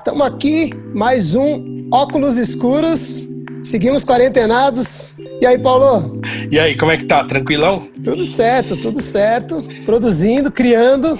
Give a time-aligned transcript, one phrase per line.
[0.00, 3.22] Estamos aqui, mais um Óculos Escuros.
[3.62, 5.14] Seguimos quarentenados.
[5.38, 6.22] E aí, Paulo?
[6.50, 7.22] E aí, como é que tá?
[7.22, 7.86] Tranquilão?
[8.02, 9.62] Tudo certo, tudo certo.
[9.84, 11.18] Produzindo, criando.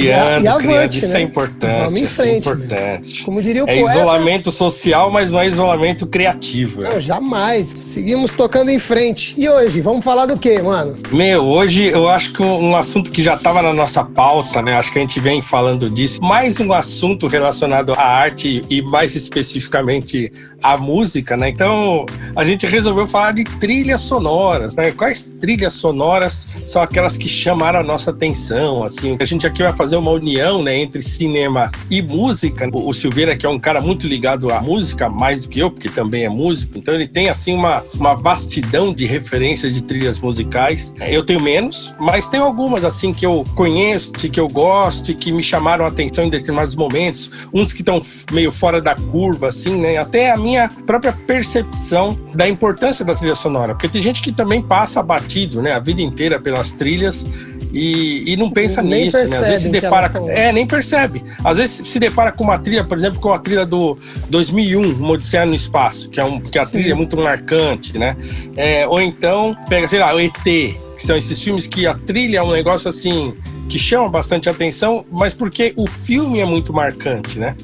[0.00, 1.18] Criando, e, avante, criando, isso né?
[1.18, 1.84] é importante.
[1.84, 2.34] Vamos em isso frente.
[2.34, 3.24] É importante.
[3.24, 3.98] Como diria o É poeta.
[3.98, 6.82] isolamento social, mas não é isolamento criativo.
[6.82, 7.74] Não, jamais.
[7.80, 9.34] Seguimos tocando em frente.
[9.38, 10.96] E hoje, vamos falar do quê, mano?
[11.10, 14.76] Meu, hoje eu acho que um um assunto que já estava na nossa pauta, né?
[14.76, 16.20] Acho que a gente vem falando disso.
[16.22, 20.32] Mais um assunto relacionado à arte e mais especificamente
[20.62, 21.48] à música, né?
[21.48, 22.04] Então
[22.34, 24.90] a gente resolveu falar de trilhas sonoras, né?
[24.90, 29.16] Quais trilhas sonoras são aquelas que chamaram a nossa atenção, assim?
[29.20, 32.68] A gente aqui vai fazer uma união, né, entre cinema e música.
[32.72, 35.70] O o Silveira, que é um cara muito ligado à música, mais do que eu,
[35.70, 40.20] porque também é músico, então ele tem assim uma, uma vastidão de referências de trilhas
[40.20, 40.94] musicais.
[41.00, 45.32] Eu tenho menos, mas tenho algumas assim que eu conheço, que eu gosto e que
[45.32, 49.76] me chamaram a atenção em determinados momentos, uns que estão meio fora da curva assim,
[49.76, 49.96] né?
[49.96, 54.62] Até a minha própria percepção da importância da trilha sonora, porque tem gente que também
[54.62, 57.26] passa batido, né, a vida inteira pelas trilhas
[57.72, 59.24] e, e não pensa Nem nisso, né?
[59.38, 61.22] Às vezes se depara, elas tão- é, nem percebe.
[61.44, 63.96] Às vezes se depara com uma trilha, por exemplo, com a trilha do
[64.28, 66.72] 2001, Uma Odisseia no Espaço, que é um, que a Sim.
[66.72, 68.16] trilha é muito marcante, né?
[68.56, 72.38] É, ou então pega, sei lá, o ET, que são esses filmes que a trilha
[72.38, 73.34] é um negócio assim
[73.68, 77.56] que chama bastante atenção, mas porque o filme é muito marcante, né?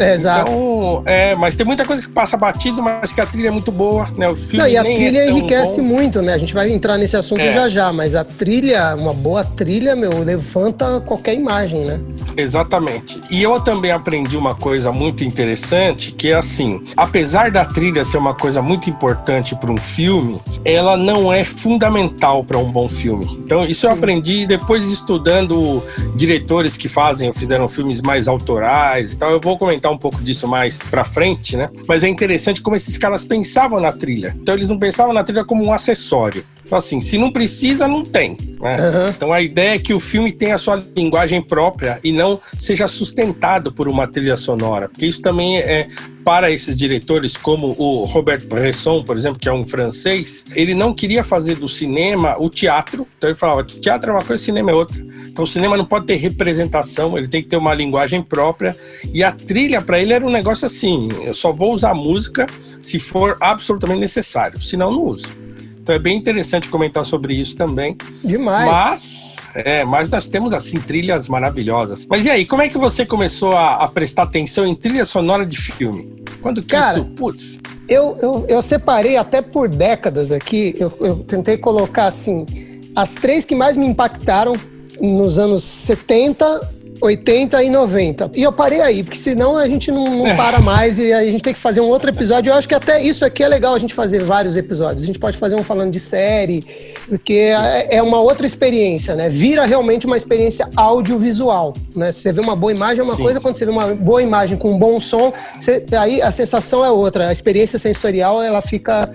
[0.00, 0.50] É, exato.
[0.50, 3.70] Então, é, mas tem muita coisa que passa batido, mas que a trilha é muito
[3.70, 4.28] boa, né?
[4.28, 5.86] O filme Não, e a nem trilha é enriquece bom.
[5.88, 6.34] muito, né?
[6.34, 7.52] A gente vai entrar nesse assunto É.
[7.52, 12.00] já já, mas a trilha, uma boa trilha, meu, levanta qualquer imagem, né?
[12.36, 13.20] Exatamente.
[13.30, 18.18] E eu também aprendi uma coisa muito interessante, que é assim, apesar da trilha ser
[18.18, 23.26] uma coisa muito importante para um filme, ela não é fundamental para um bom filme.
[23.44, 25.82] Então, isso eu aprendi depois estudando
[26.14, 29.30] diretores que fazem ou fizeram filmes mais autorais e tal.
[29.30, 31.70] Eu vou comentar um pouco disso mais pra frente, né?
[31.86, 34.36] Mas é interessante como esses caras pensavam na trilha.
[34.40, 36.44] Então, eles não pensavam na trilha como um acessório.
[36.70, 38.36] Então, assim, se não precisa, não tem.
[38.60, 38.76] Né?
[38.76, 39.12] Aham.
[39.16, 42.86] Então a ideia é que o filme tenha a sua linguagem própria e não seja
[42.86, 45.88] sustentado por uma trilha sonora, porque isso também é
[46.24, 50.94] para esses diretores como o Robert Bresson, por exemplo, que é um francês, ele não
[50.94, 53.04] queria fazer do cinema o teatro.
[53.18, 55.04] Então ele falava, teatro é uma coisa, cinema é outra.
[55.26, 58.76] Então o cinema não pode ter representação, ele tem que ter uma linguagem própria.
[59.12, 62.46] E a trilha para ele era um negócio assim, eu só vou usar música
[62.80, 65.39] se for absolutamente necessário, senão não uso.
[65.82, 67.96] Então é bem interessante comentar sobre isso também.
[68.22, 68.70] Demais.
[68.70, 72.06] Mas, é, mas nós temos assim trilhas maravilhosas.
[72.06, 75.44] Mas e aí, como é que você começou a, a prestar atenção em trilha sonora
[75.44, 76.22] de filme?
[76.40, 77.58] Quando que Cara, isso, putz,
[77.88, 82.46] Eu, eu, eu separei até por décadas aqui, eu, eu tentei colocar assim,
[82.94, 84.54] as três que mais me impactaram
[85.00, 86.60] nos anos 70,
[87.02, 88.30] 80 e 90.
[88.34, 91.42] E eu parei aí, porque senão a gente não, não para mais e a gente
[91.42, 92.50] tem que fazer um outro episódio.
[92.50, 95.02] Eu acho que até isso aqui é legal a gente fazer vários episódios.
[95.02, 96.64] A gente pode fazer um falando de série,
[97.08, 99.28] porque é é uma outra experiência, né?
[99.28, 102.12] Vira realmente uma experiência audiovisual, né?
[102.12, 103.22] Você vê uma boa imagem é uma Sim.
[103.22, 106.84] coisa, quando você vê uma boa imagem com um bom som, você- aí a sensação
[106.84, 107.28] é outra.
[107.28, 109.08] A experiência sensorial, ela fica...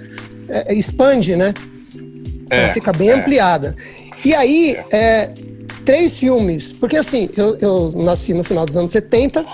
[0.49, 1.53] é, expande, né?
[2.49, 3.13] ela É, fica bem é.
[3.13, 3.75] ampliada.
[4.23, 5.29] E aí, é,
[5.85, 9.45] três filmes, porque assim, eu, eu nasci no final dos anos 70,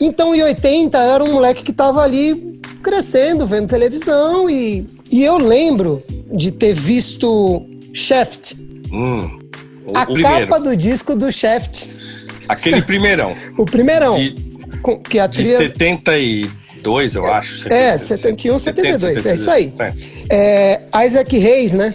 [0.00, 5.24] então em 80 eu era um moleque que tava ali crescendo, vendo televisão, e, e
[5.24, 6.02] eu lembro
[6.32, 8.54] de ter visto Shaft,
[8.92, 9.38] hum,
[9.92, 11.88] a primeiro, capa do disco do Shaft,
[12.48, 14.34] aquele primeirão, o primeirão, de,
[14.80, 15.58] com- que a de trilha...
[15.58, 17.68] 72, eu acho.
[17.68, 19.72] É, 70, 71, 72, é isso aí.
[20.30, 20.80] É.
[20.94, 21.92] É, Isaac Hayes, né?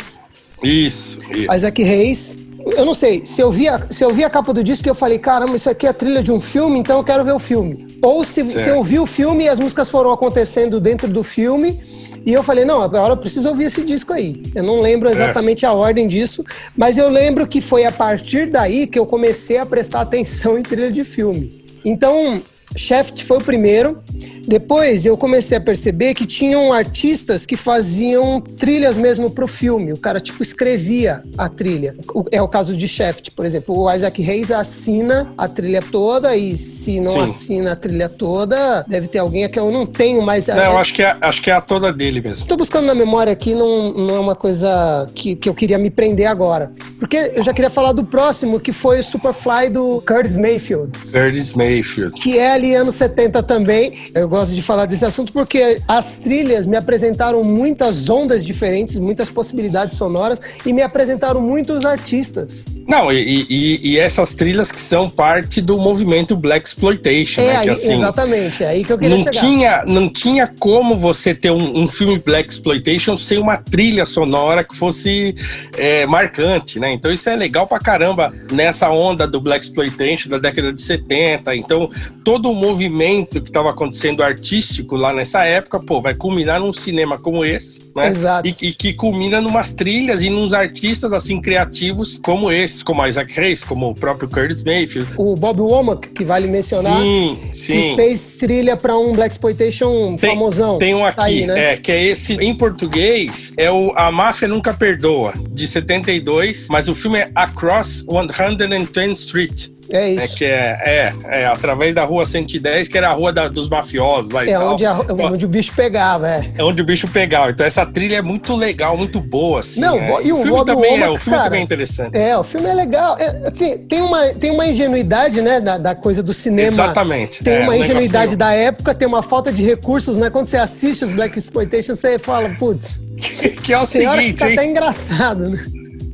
[0.63, 1.53] Isso, isso.
[1.53, 2.44] Isaac Reis.
[2.65, 4.95] Eu não sei, se eu, vi a, se eu vi a capa do disco eu
[4.95, 7.39] falei, caramba, isso aqui é a trilha de um filme, então eu quero ver o
[7.39, 7.85] filme.
[8.01, 11.79] Ou se, se eu vi o filme e as músicas foram acontecendo dentro do filme,
[12.25, 14.41] e eu falei, não, agora eu preciso ouvir esse disco aí.
[14.55, 16.43] Eu não lembro exatamente a ordem disso,
[16.75, 20.63] mas eu lembro que foi a partir daí que eu comecei a prestar atenção em
[20.63, 21.63] trilha de filme.
[21.85, 22.41] Então,
[22.75, 23.99] Shaft foi o primeiro.
[24.47, 29.91] Depois eu comecei a perceber que tinham artistas que faziam trilhas mesmo pro filme.
[29.91, 31.95] O cara, tipo, escrevia a trilha.
[32.13, 33.75] O- É o caso de Shaft, por exemplo.
[33.75, 37.21] O Isaac Hayes assina a trilha toda e se não Sim.
[37.21, 40.45] assina a trilha toda, deve ter alguém que eu não tenho mais...
[40.47, 42.45] Não, eu acho que, é, acho que é a toda dele mesmo.
[42.45, 45.89] Tô buscando na memória aqui, não, não é uma coisa que, que eu queria me
[45.89, 46.71] prender agora.
[46.99, 51.53] Porque eu já queria falar do próximo, que foi o Superfly do Curtis Mayfield Curtis
[51.53, 52.11] Mayfield.
[52.21, 53.91] que é ali anos 70 também.
[54.13, 59.29] Eu gosto de falar desse assunto porque as trilhas me apresentaram muitas ondas diferentes, muitas
[59.29, 62.65] possibilidades sonoras e me apresentaram muitos artistas.
[62.87, 67.41] Não, e, e, e essas trilhas que são parte do movimento Black Exploitation.
[67.41, 67.57] É né?
[67.57, 69.39] aí, que, assim, exatamente, é aí que eu queria não chegar.
[69.39, 74.63] tinha, não tinha como você ter um, um filme Black Exploitation sem uma trilha sonora
[74.63, 75.35] que fosse
[75.77, 76.93] é, marcante, né?
[76.93, 81.55] Então isso é legal pra caramba nessa onda do Black Exploitation da década de 70.
[81.55, 81.89] Então
[82.23, 87.17] todo o movimento que estava acontecendo artístico lá nessa época, pô, vai culminar num cinema
[87.17, 88.09] como esse, né?
[88.09, 88.47] Exato.
[88.47, 93.39] E, e que culmina numas trilhas e nos artistas assim criativos como esses, como Isaac
[93.39, 95.09] Hayes, como o próprio Curtis Mayfield.
[95.17, 97.95] O Bob Womack, que vale mencionar, Sim, que sim.
[97.95, 100.77] fez trilha pra um Black Exploitation Tem, famosão.
[100.77, 101.73] tem um Tá aqui, aí, né?
[101.73, 106.89] é, que é esse, em português, é o A Máfia Nunca Perdoa, de 72, mas
[106.89, 109.67] o filme é Across 110th Street.
[109.89, 110.35] É É, isso.
[110.35, 114.31] que é, é, é através da rua 110, que era a rua da- dos mafiosos
[114.31, 114.73] lá e É, tal.
[114.73, 114.99] onde, a-
[115.31, 116.49] onde o bicho pegava, é.
[116.57, 117.51] é onde o bicho pegava.
[117.51, 119.81] Então essa trilha é muito legal, muito boa, assim.
[119.81, 120.17] Não, né?
[120.23, 122.17] e o filme Bob também é, Womack, o filme cara, também é interessante.
[122.17, 123.17] É, o filme é legal.
[123.19, 126.67] É, assim, tem, uma, tem uma ingenuidade, né, da, da coisa do cinema.
[126.69, 127.43] Exatamente.
[127.43, 130.29] Tem é, uma um ingenuidade da época, tem uma falta de recursos, né?
[130.29, 132.99] Quando você assiste os Black Exploitation, você fala, putz,
[133.63, 134.57] que é o tem hora que seguinte, tá hein?
[134.57, 135.63] até engraçado, né?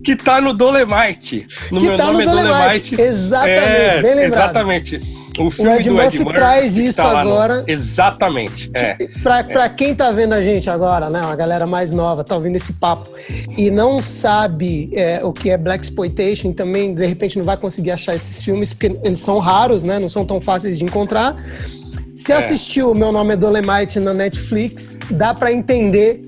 [0.04, 1.48] Que tá no Dolemite.
[1.72, 2.96] No Que meu tá no nome é Dolemite.
[2.96, 3.02] Dolemite.
[3.02, 4.24] Exatamente, bem lembrado.
[4.24, 5.22] Exatamente.
[5.40, 7.64] O filme Ed do Ed Murphy traz isso tá lá no- agora.
[7.66, 8.70] Exatamente.
[8.74, 8.96] É.
[9.24, 11.22] Pra, pra quem tá vendo a gente agora, né?
[11.22, 13.08] Uma galera mais nova, tá ouvindo esse papo
[13.58, 17.92] e não sabe é, o que é Black Exploitation também, de repente, não vai conseguir
[17.92, 20.00] achar esses filmes, porque eles são raros, né?
[20.00, 21.36] Não são tão fáceis de encontrar.
[22.14, 22.36] Se É.
[22.36, 26.28] assistiu o Meu Nome é Dolemite na Netflix, dá pra entender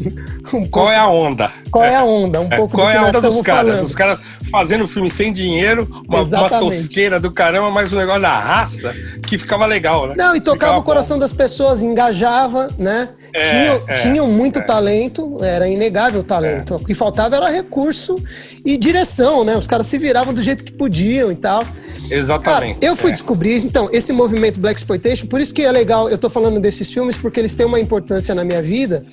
[0.54, 1.52] um Qual pouco é a onda?
[1.70, 3.72] qual é a onda, um É, pouco qual é a onda dos caras?
[3.74, 3.86] falando.
[3.86, 4.18] Os caras
[4.50, 6.76] fazendo filme sem dinheiro, uma, uma Exatamente.
[6.76, 8.94] tosqueira do caramba, mas o negócio da raça
[9.26, 10.14] que ficava legal, né?
[10.16, 13.10] Não, e tocava Ficava o coração das pessoas, engajava, né?
[13.32, 14.62] É, Tinham, é, tinham muito é.
[14.62, 16.74] talento, era inegável o talento.
[16.76, 18.22] O que faltava era recurso
[18.64, 19.56] e direção, né?
[19.56, 21.64] Os caras se viravam do jeito que podiam e tal.
[21.64, 21.70] bom.
[22.00, 22.78] Cara, Exatamente.
[22.84, 23.12] eu fui é.
[23.12, 26.92] descobrir, então, esse movimento Black Exploitation, por isso que é legal, eu tô falando desses
[26.92, 29.06] filmes, porque eles têm uma importância na minha vida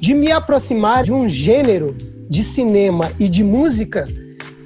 [0.00, 1.96] de me aproximar de um gênero
[2.28, 4.06] de cinema e de música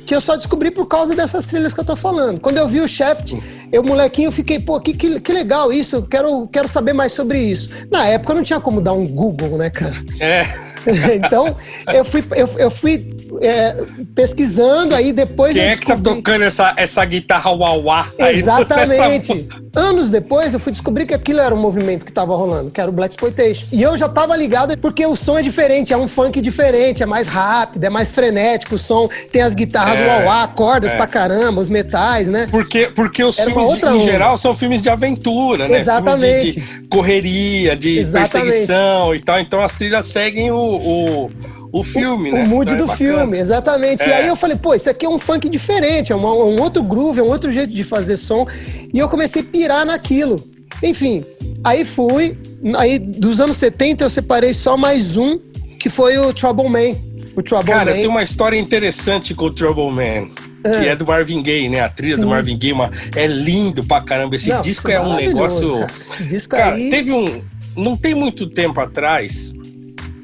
[0.05, 2.40] que eu só descobri por causa dessas trilhas que eu tô falando.
[2.40, 3.34] Quando eu vi o Shaft,
[3.70, 7.38] eu, molequinho, fiquei, pô, que, que, que legal isso, eu quero, quero saber mais sobre
[7.38, 7.70] isso.
[7.90, 9.94] Na época não tinha como dar um Google, né, cara?
[10.20, 10.71] É.
[11.14, 11.56] então,
[11.93, 13.05] eu fui, eu, eu fui
[13.40, 13.76] é,
[14.14, 18.06] pesquisando, aí depois Quem é que tá descobri- tocando essa, essa guitarra uauá?
[18.19, 19.34] Exatamente.
[19.34, 22.79] nessa- Anos depois, eu fui descobrir que aquilo era um movimento que estava rolando, que
[22.79, 23.67] era o Black Exploitation.
[23.73, 27.06] E eu já tava ligado porque o som é diferente, é um funk diferente, é
[27.06, 30.96] mais rápido, é mais frenético, o som tem as guitarras É, uauá, cordas é.
[30.96, 32.49] pra caramba, os metais, né?
[32.50, 33.99] Porque, porque os Era filmes, de- em onda.
[34.00, 35.79] geral, são filmes de aventura, né?
[35.79, 36.61] Exatamente.
[36.61, 38.32] De, de correria, de Exatamente.
[38.50, 39.40] perseguição e tal.
[39.40, 41.30] Então as trilhas seguem o, o,
[41.72, 42.44] o filme, o né?
[42.44, 42.96] mood Então é do bacana.
[43.19, 44.02] filme, exatamente.
[44.06, 44.16] E É.
[44.16, 47.20] aí eu falei, pô, isso aqui é um funk diferente, é uma- um outro groove,
[47.20, 48.46] é um outro jeito de fazer som.
[48.92, 50.42] E eu comecei a pirar naquilo.
[50.82, 51.24] Enfim,
[51.62, 52.36] aí fui.
[52.76, 55.38] Aí dos anos 70 eu separei só mais um,
[55.78, 56.96] que foi o Trouble Man.
[57.36, 57.96] O Trouble Cara, Man.
[57.96, 60.28] tem uma história interessante com o Trouble Man.
[60.62, 61.80] Que é do Marvin Gaye, né?
[61.80, 62.22] A trilha Sim.
[62.22, 64.36] do Marvin Gaye uma, é lindo pra caramba.
[64.36, 65.72] Esse Não, disco isso é um negócio.
[65.80, 65.90] Cara.
[66.08, 66.88] Esse disco Cara, aí.
[66.88, 67.42] teve um.
[67.76, 69.52] Não tem muito tempo atrás,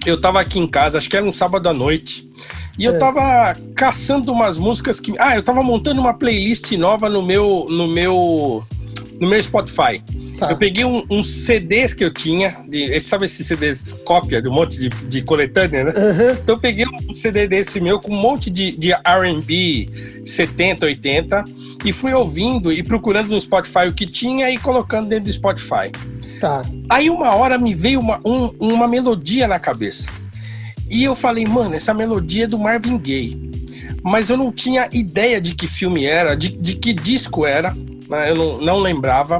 [0.06, 2.28] eu tava aqui em casa, acho que era um sábado à noite.
[2.78, 2.98] E eu É.
[2.98, 5.12] tava caçando umas músicas que.
[5.18, 7.66] Ah, eu tava montando uma playlist nova no meu.
[7.68, 8.62] no meu.
[9.20, 10.00] no meu Spotify.
[10.38, 10.52] Tá.
[10.52, 14.52] Eu peguei um- uns CDs que eu tinha, de, sabe esses CDs cópia de um
[14.52, 15.90] monte de, de coletânea, né?
[15.96, 16.38] Aham.
[16.40, 19.90] Então eu peguei um CD desse meu com um monte de, de RB
[20.24, 21.44] 70, 80
[21.84, 25.90] e fui ouvindo e procurando no Spotify o que tinha e colocando dentro do Spotify.
[26.40, 26.62] Tá.
[26.88, 30.06] Aí uma hora me veio uma, um- uma melodia na cabeça.
[30.90, 33.48] E eu falei, mano, essa melodia é do Marvin Gaye.
[34.02, 37.76] Mas eu não tinha ideia de que filme era, de, de que disco era,
[38.08, 38.30] né?
[38.30, 39.38] eu não, não lembrava.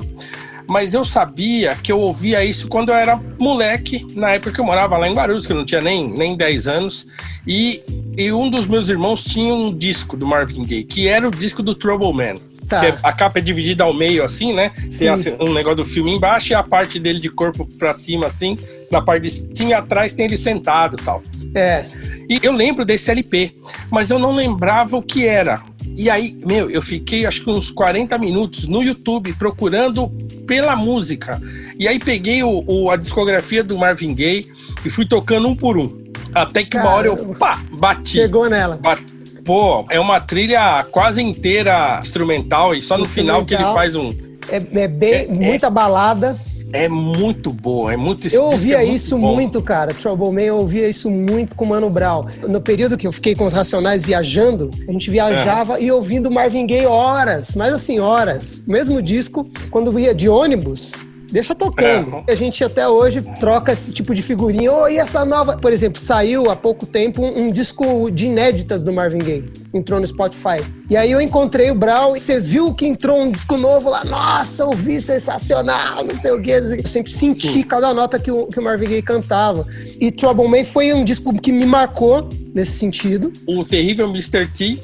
[0.69, 4.65] Mas eu sabia que eu ouvia isso quando eu era moleque, na época que eu
[4.65, 7.07] morava lá em Guarulhos, que eu não tinha nem, nem 10 anos.
[7.47, 7.81] E,
[8.19, 11.63] e um dos meus irmãos tinha um disco do Marvin Gaye, que era o disco
[11.63, 12.35] do Trouble Man.
[12.69, 12.81] Tá.
[12.81, 14.73] Que é- a capa é dividida ao meio, assim, né?
[14.91, 14.99] Sim.
[14.99, 18.27] Tem assim, um negócio do filme embaixo e a parte dele de corpo pra cima,
[18.27, 18.57] assim.
[18.91, 21.23] Na parte de cima e atrás tem ele sentado e tal.
[21.55, 21.87] É.
[22.29, 23.55] E eu lembro desse LP,
[23.91, 25.63] mas eu não lembrava o que era.
[25.97, 30.09] E aí, meu, eu fiquei acho que uns 40 minutos no YouTube procurando
[30.47, 31.41] pela música.
[31.79, 34.47] E aí peguei o, o- a discografia do Marvin Gaye
[34.85, 35.97] e fui tocando um por um.
[36.35, 37.35] Até que uma hora eu, Caramba.
[37.37, 38.11] pá, bati.
[38.13, 38.77] Chegou nela.
[38.77, 39.03] Bat-
[39.49, 44.15] Pô, é uma trilha quase inteira instrumental e só no final que ele faz um.
[44.47, 45.27] É, é bem, É, é.
[45.27, 46.39] muita balada.
[46.71, 49.95] é muito boa, é muito Eu ouvia é isso muito, muito, cara.
[49.95, 52.27] Trouble Man, eu ouvia isso muito com o Mano Brown.
[52.47, 55.85] No período que eu fiquei com os Racionais viajando, a gente viajava é.
[55.85, 58.65] e ouvindo Marvin Gaye horas, mas assim, horas.
[58.67, 60.93] Mesmo disco, quando ia de ônibus,
[61.31, 62.25] deixa tocando.
[62.27, 62.33] É.
[62.33, 64.73] A gente até hoje troca esse tipo de figurinha.
[64.73, 65.57] Oh, e essa nova.
[65.57, 69.45] Por exemplo, saiu há pouco tempo um, um, disco de inéditas do Marvin Gaye.
[69.73, 70.65] Entrou no Spotify.
[70.89, 74.05] E aí eu encontrei o Brown e você viu que entrou um disco novo lá.
[74.05, 76.53] Nossa, ouvi sensacional, não sei o quê.
[76.53, 77.63] Eu sempre senti Sim.
[77.63, 79.67] cada nota que o, que o Marvin Gaye cantava.
[80.01, 83.33] E Trouble Man foi um disco que me marcou nesse sentido.
[83.47, 84.47] O terrível Mr.
[84.47, 84.79] T,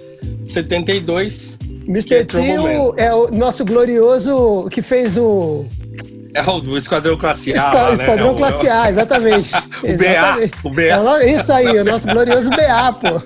[0.47, 1.59] 72.
[1.87, 2.25] Mr.
[2.25, 5.67] T é, é o nosso glorioso que fez o
[6.35, 7.57] é o do Esquadrão Classe A.
[7.57, 7.93] Esca, lá, né?
[7.93, 9.53] Esquadrão é Classe A, exatamente.
[9.83, 10.57] o exatamente.
[10.63, 10.69] BA.
[10.69, 11.23] O BA.
[11.23, 13.23] É isso aí, o nosso glorioso BA, pô.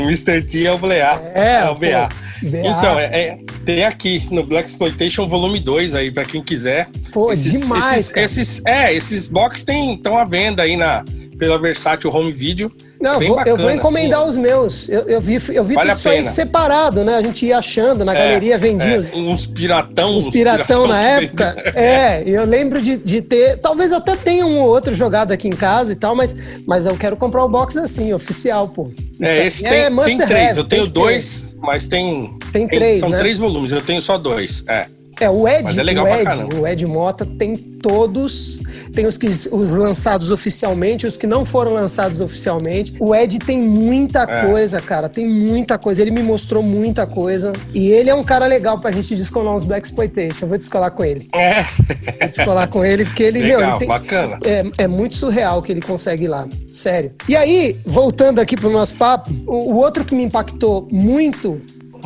[0.00, 0.42] O Mr.
[0.42, 0.88] T é o BA.
[1.34, 2.08] É, é o BA.
[2.42, 2.58] BA.
[2.58, 6.88] Então, é, é, tem aqui no Black Exploitation Volume 2 aí, pra quem quiser.
[7.12, 11.04] Pô, esses, demais, esses, esses, É, esses box estão à venda aí na,
[11.38, 12.72] pela Versátil Home Video.
[13.00, 14.88] Não, vou, bacana, eu vou encomendar assim, os meus.
[14.88, 17.16] Eu, eu vi, eu vi vale tudo isso aí separado, né?
[17.16, 18.96] A gente ia achando, na é, galeria vendia.
[18.96, 20.18] É, uns piratão.
[20.18, 21.56] Uns piratão, piratão na época.
[21.74, 23.56] É, eu lembro de, de ter.
[23.56, 26.96] Talvez até tenha um ou outro jogado aqui em casa e tal, mas, mas eu
[26.96, 28.90] quero comprar o box assim, oficial, pô.
[29.18, 30.56] Isso é, esse tem, é tem três.
[30.58, 32.36] eu tenho dois, mas tem.
[32.52, 33.00] Tem três.
[33.00, 33.18] São né?
[33.18, 34.62] três volumes, eu tenho só dois.
[34.68, 34.86] É.
[35.20, 38.60] É, o Ed, Mas é legal o, Ed o Ed Mota tem todos,
[38.94, 42.94] tem os, que, os lançados oficialmente, os que não foram lançados oficialmente.
[42.98, 44.46] O Ed tem muita é.
[44.46, 46.00] coisa, cara, tem muita coisa.
[46.00, 47.52] Ele me mostrou muita coisa.
[47.74, 50.46] E ele é um cara legal pra gente descolar uns Black Exploitation.
[50.46, 51.28] Eu vou descolar com ele.
[51.34, 51.62] É.
[51.62, 54.38] Vou descolar com ele, porque ele, legal, meu, ele tem, bacana.
[54.44, 56.48] É, é muito surreal o que ele consegue lá.
[56.72, 57.12] Sério.
[57.28, 61.60] E aí, voltando aqui pro nosso papo, o, o outro que me impactou muito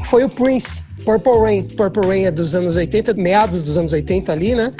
[0.04, 0.82] foi o Prince.
[1.04, 1.62] Purple Rain.
[1.64, 4.70] Purple Rain é dos anos 80, meados dos anos 80 ali, né?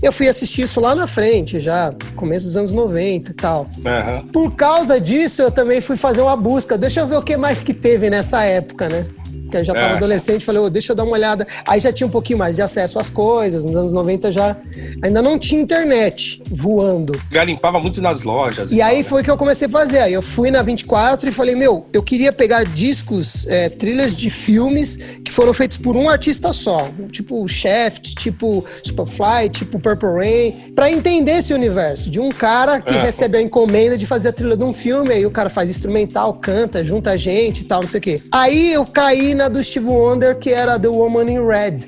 [0.00, 3.68] Eu fui assistir isso lá na frente, já começo dos anos 90 e tal.
[3.78, 4.28] Uhum.
[4.28, 6.78] Por causa disso, eu também fui fazer uma busca.
[6.78, 9.06] Deixa eu ver o que mais que teve nessa época, né?
[9.50, 9.96] que eu já estava é.
[9.96, 11.46] adolescente, falei, oh, deixa eu dar uma olhada.
[11.66, 14.56] Aí já tinha um pouquinho mais de acesso às coisas, nos anos 90 já
[15.02, 17.20] ainda não tinha internet voando.
[17.30, 18.70] Garimpava muito nas lojas.
[18.70, 19.24] E, e aí tal, foi né?
[19.24, 19.98] que eu comecei a fazer.
[19.98, 24.30] Aí eu fui na 24 e falei, meu, eu queria pegar discos, é, trilhas de
[24.30, 24.98] filmes
[25.30, 30.90] que foram feitos por um artista só, tipo Shaft, tipo Superfly, tipo Purple Rain, para
[30.90, 33.00] entender esse universo de um cara que é.
[33.00, 36.34] recebe a encomenda de fazer a trilha de um filme, aí o cara faz instrumental,
[36.34, 38.22] canta, junta gente e tal, não sei o quê.
[38.32, 41.78] Aí eu caí na do Steve Wonder, que era The Woman in Red.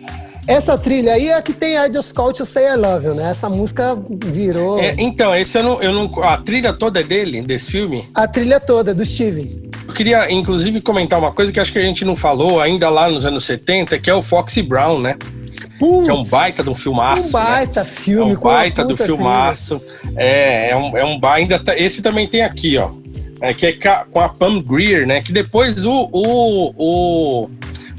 [0.46, 3.14] Essa trilha aí é a que tem I Just Call to Say I Love You,
[3.14, 3.30] né?
[3.30, 4.78] Essa música virou.
[4.78, 6.22] É, então, esse eu não, eu não.
[6.22, 8.04] A trilha toda é dele, desse filme?
[8.14, 9.71] A trilha toda, é do Steve.
[9.86, 13.08] Eu queria, inclusive, comentar uma coisa que acho que a gente não falou ainda lá
[13.08, 15.16] nos anos 70, que é o Foxy Brown, né?
[15.78, 17.28] Putz, que é um baita de um filmaço.
[17.28, 17.86] Um baita né?
[17.86, 19.82] filme, é um baita do filmaço.
[20.16, 22.90] É, é um, é um ainda tá, Esse também tem aqui, ó
[23.42, 25.20] é, que é com a Pam Greer, né?
[25.20, 27.50] Que depois o, o, o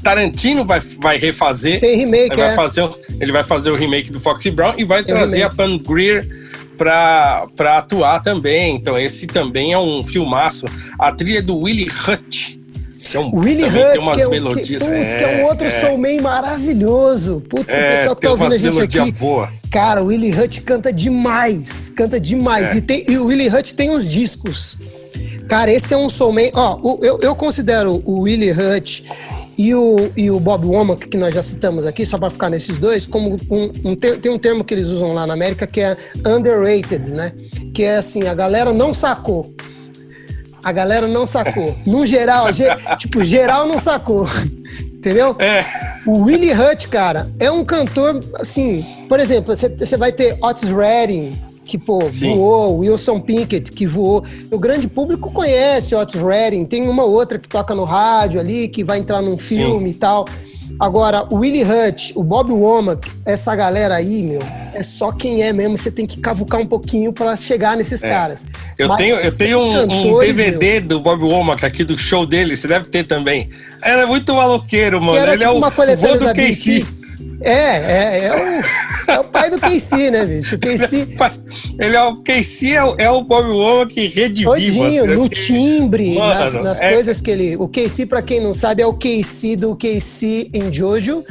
[0.02, 1.80] Tarantino vai, vai refazer.
[1.80, 2.54] Tem remake, vai é.
[2.54, 2.88] fazer,
[3.20, 6.26] Ele vai fazer o remake do Foxy Brown e vai Tem trazer a Pam Greer
[6.76, 8.76] pra, pra atuar também.
[8.76, 10.66] Então esse também é um filmaço.
[10.98, 12.56] A trilha do Willie Hutch.
[13.10, 14.82] Que é um, Willie Hutch, tem umas que é um, melodias.
[14.82, 17.42] Que, putz, é, que é um outro é, soulman maravilhoso.
[17.48, 19.12] Putz, é, o pessoal que tá ouvindo a gente aqui.
[19.12, 19.50] Boa.
[19.70, 21.90] Cara, o Willie Hutch canta demais.
[21.90, 22.72] Canta demais.
[22.72, 22.76] É.
[22.76, 24.78] E, tem, e o Willie Hutch tem uns discos
[25.48, 26.52] Cara, esse é um soulmate.
[26.54, 29.02] Ó, eu, eu considero o Willie Hutch
[29.56, 32.78] e o, e o Bob Womack, que nós já citamos aqui, só para ficar nesses
[32.78, 35.96] dois, como um, um, tem um termo que eles usam lá na América que é
[36.26, 37.32] underrated, né?
[37.72, 39.54] Que é assim, a galera não sacou.
[40.62, 41.76] A galera não sacou.
[41.86, 42.64] No geral, ge,
[42.98, 44.26] tipo, geral não sacou.
[44.92, 45.36] Entendeu?
[45.38, 45.64] É.
[46.06, 51.38] O Willie Hutch, cara, é um cantor, assim, por exemplo, você vai ter Otis Redding,
[51.64, 52.34] que, pô, Sim.
[52.36, 54.24] voou, Wilson Pinkett, que voou.
[54.50, 58.84] O grande público conhece Otis Redding, tem uma outra que toca no rádio ali, que
[58.84, 59.96] vai entrar num filme Sim.
[59.96, 60.26] e tal.
[60.80, 64.40] Agora, o Willie Hutch, o Bob Womack, essa galera aí, meu,
[64.72, 65.76] é só quem é mesmo.
[65.76, 68.08] Você tem que cavucar um pouquinho para chegar nesses é.
[68.08, 68.46] caras.
[68.76, 71.96] Eu Mas tenho, eu tenho um, cantores, um DVD meu, do Bob Womack aqui do
[71.96, 73.50] show dele, você deve ter também.
[73.84, 75.18] Ele é muito maloqueiro, mano.
[75.18, 76.86] Ele tipo é o, uma o do Casey.
[77.40, 80.56] É, é, é o, é o pai do Casey, né, bicho?
[80.56, 81.08] O Casey...
[81.78, 84.54] Ele é o Casey, é o, é o Bob Womack que rediviva.
[84.54, 86.92] Todinho, assim, no timbre, na, nas é...
[86.92, 87.56] coisas que ele...
[87.56, 91.24] O Casey, pra quem não sabe, é o Casey do Casey em Jojo,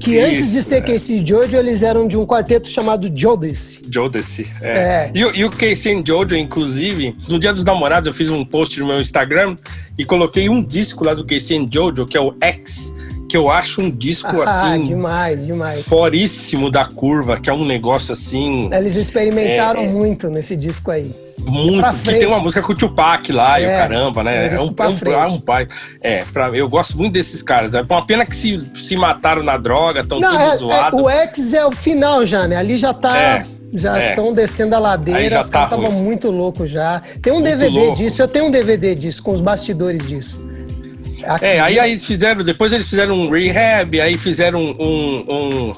[0.00, 0.80] que Isso, antes de ser é.
[0.80, 3.82] Casey e Jojo, eles eram de um quarteto chamado Jodeci.
[3.92, 4.70] Jodeci, é.
[4.70, 5.12] é.
[5.14, 8.80] E, e, o Casey e Jojo, inclusive, no Dia dos Namorados eu fiz um post
[8.80, 9.56] no meu Instagram
[9.98, 12.94] e coloquei um disco lá do Casey e Jojo, que é o X,
[13.30, 14.88] que eu acho um disco Ah, assim.
[14.88, 15.86] demais, demais.
[15.86, 18.68] Foríssimo da curva, que é um negócio assim.
[18.74, 19.88] Eles experimentaram É, é.
[19.88, 21.14] muito nesse disco aí.
[21.38, 21.82] Muito.
[22.02, 24.46] Que tem uma música com o Tupac lá e o É, caramba, é né?
[24.48, 25.68] É um, é um, é um pai.
[26.02, 27.74] É, pra, eu gosto muito desses caras.
[27.74, 31.00] É uma pena que se, se mataram na droga, estão tudo é, é, zoados.
[31.00, 32.56] o X é o final já, né?
[32.56, 33.16] Ali já tá.
[33.16, 34.10] É, já é.
[34.10, 36.04] estão descendo a ladeira, já os caras tá estavam ruim.
[36.04, 37.00] muito loucos já.
[37.22, 37.96] Tem um Muito DVD louco.
[37.96, 40.49] disso, eu tenho um DVD disso, com os bastidores disso.
[41.24, 45.74] Aqui- É, aí, aí fizeram, depois eles fizeram um rehab, aí fizeram um, um, um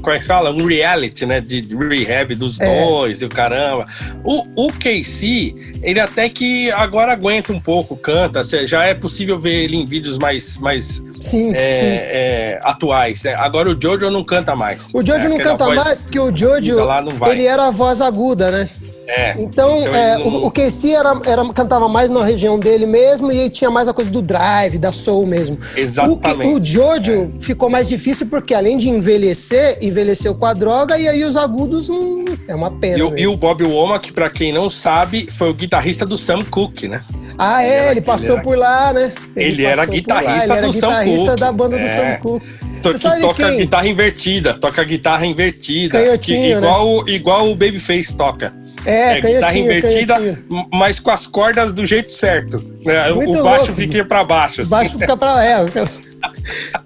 [0.00, 0.50] como é que fala?
[0.50, 1.42] Um reality, né?
[1.42, 2.84] De rehab dos É.
[2.86, 3.84] dois e o caramba.
[4.24, 8.42] O, o KC, ele até que agora aguenta um pouco, canta.
[8.66, 11.84] Já é possível ver ele em vídeos mais, mais Sim, é, sim.
[11.84, 13.24] é, atuais.
[13.24, 13.34] né?
[13.34, 14.88] Agora o Jojo não canta mais.
[14.94, 18.00] O Jojo É, não aquela canta mais porque o Jojo, lá ele era a voz
[18.00, 18.70] aguda, né?
[19.10, 19.34] É.
[19.38, 22.86] Então, Então é, ele não- o, o Casey era, era, cantava mais na região dele
[22.86, 25.58] mesmo e aí tinha mais a coisa do drive, da soul mesmo.
[25.76, 26.46] Exatamente.
[26.46, 31.08] O, o Jojo ficou mais difícil porque além de envelhecer, envelheceu com a droga e
[31.08, 32.98] aí os agudos hum, é uma pena.
[32.98, 36.42] E, o- e o Bob Womack, pra quem não sabe, foi o guitarrista do Sam
[36.44, 37.02] Cooke, né?
[37.36, 39.12] Ah, Ele é, era- ele passou ele era- por lá, né?
[39.34, 41.40] Ele era passou por guitarrista ele era do Sam guitarrista Cooke.
[41.40, 41.88] da banda do É.
[41.88, 42.46] Sam Cooke.
[42.82, 43.56] To- que toca quem?
[43.58, 45.98] guitarra invertida, toca guitarra invertida.
[45.98, 48.54] Canhotinho, que- igual, o- igual o Babyface toca.
[48.84, 50.68] É, guitarra canhotinho, invertida, canhotinho.
[50.72, 52.62] mas com as cordas do jeito certo.
[52.84, 53.10] né?
[53.12, 53.74] Muito o baixo louco.
[53.74, 54.62] fica pra baixo.
[54.62, 54.70] assim.
[54.70, 55.44] Baixo fica pra.
[55.44, 55.64] É,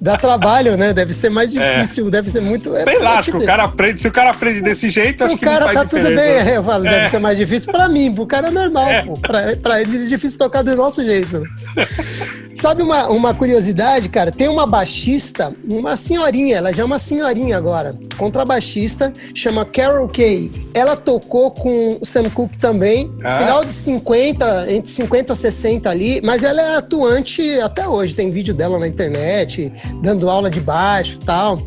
[0.01, 0.93] dá trabalho, né?
[0.93, 2.75] Deve ser mais difícil, deve ser muito.
[2.77, 4.01] é, Sei lá, é acho que o cara aprende.
[4.01, 6.51] Se o cara aprende desse jeito, acho O que não cara tá tudo bem, diferença.
[6.51, 9.15] é, eu falo, deve ser mais difícil pra mim, pro cara é normal, pô.
[9.15, 11.43] Pra, pra ele é difícil tocar do nosso jeito.
[12.55, 14.31] Sabe uma, uma curiosidade, cara?
[14.31, 20.51] Tem uma baixista, uma senhorinha, ela já é uma senhorinha agora, contrabaixista, chama Carol Kay.
[20.73, 23.39] Ela tocou com o Sam Cooke também, Ah.
[23.39, 28.31] final de 50, entre 50 e 60 ali, mas ela é atuante até hoje, tem
[28.31, 31.61] vídeo dela na internet, dando aula de baixo e tal.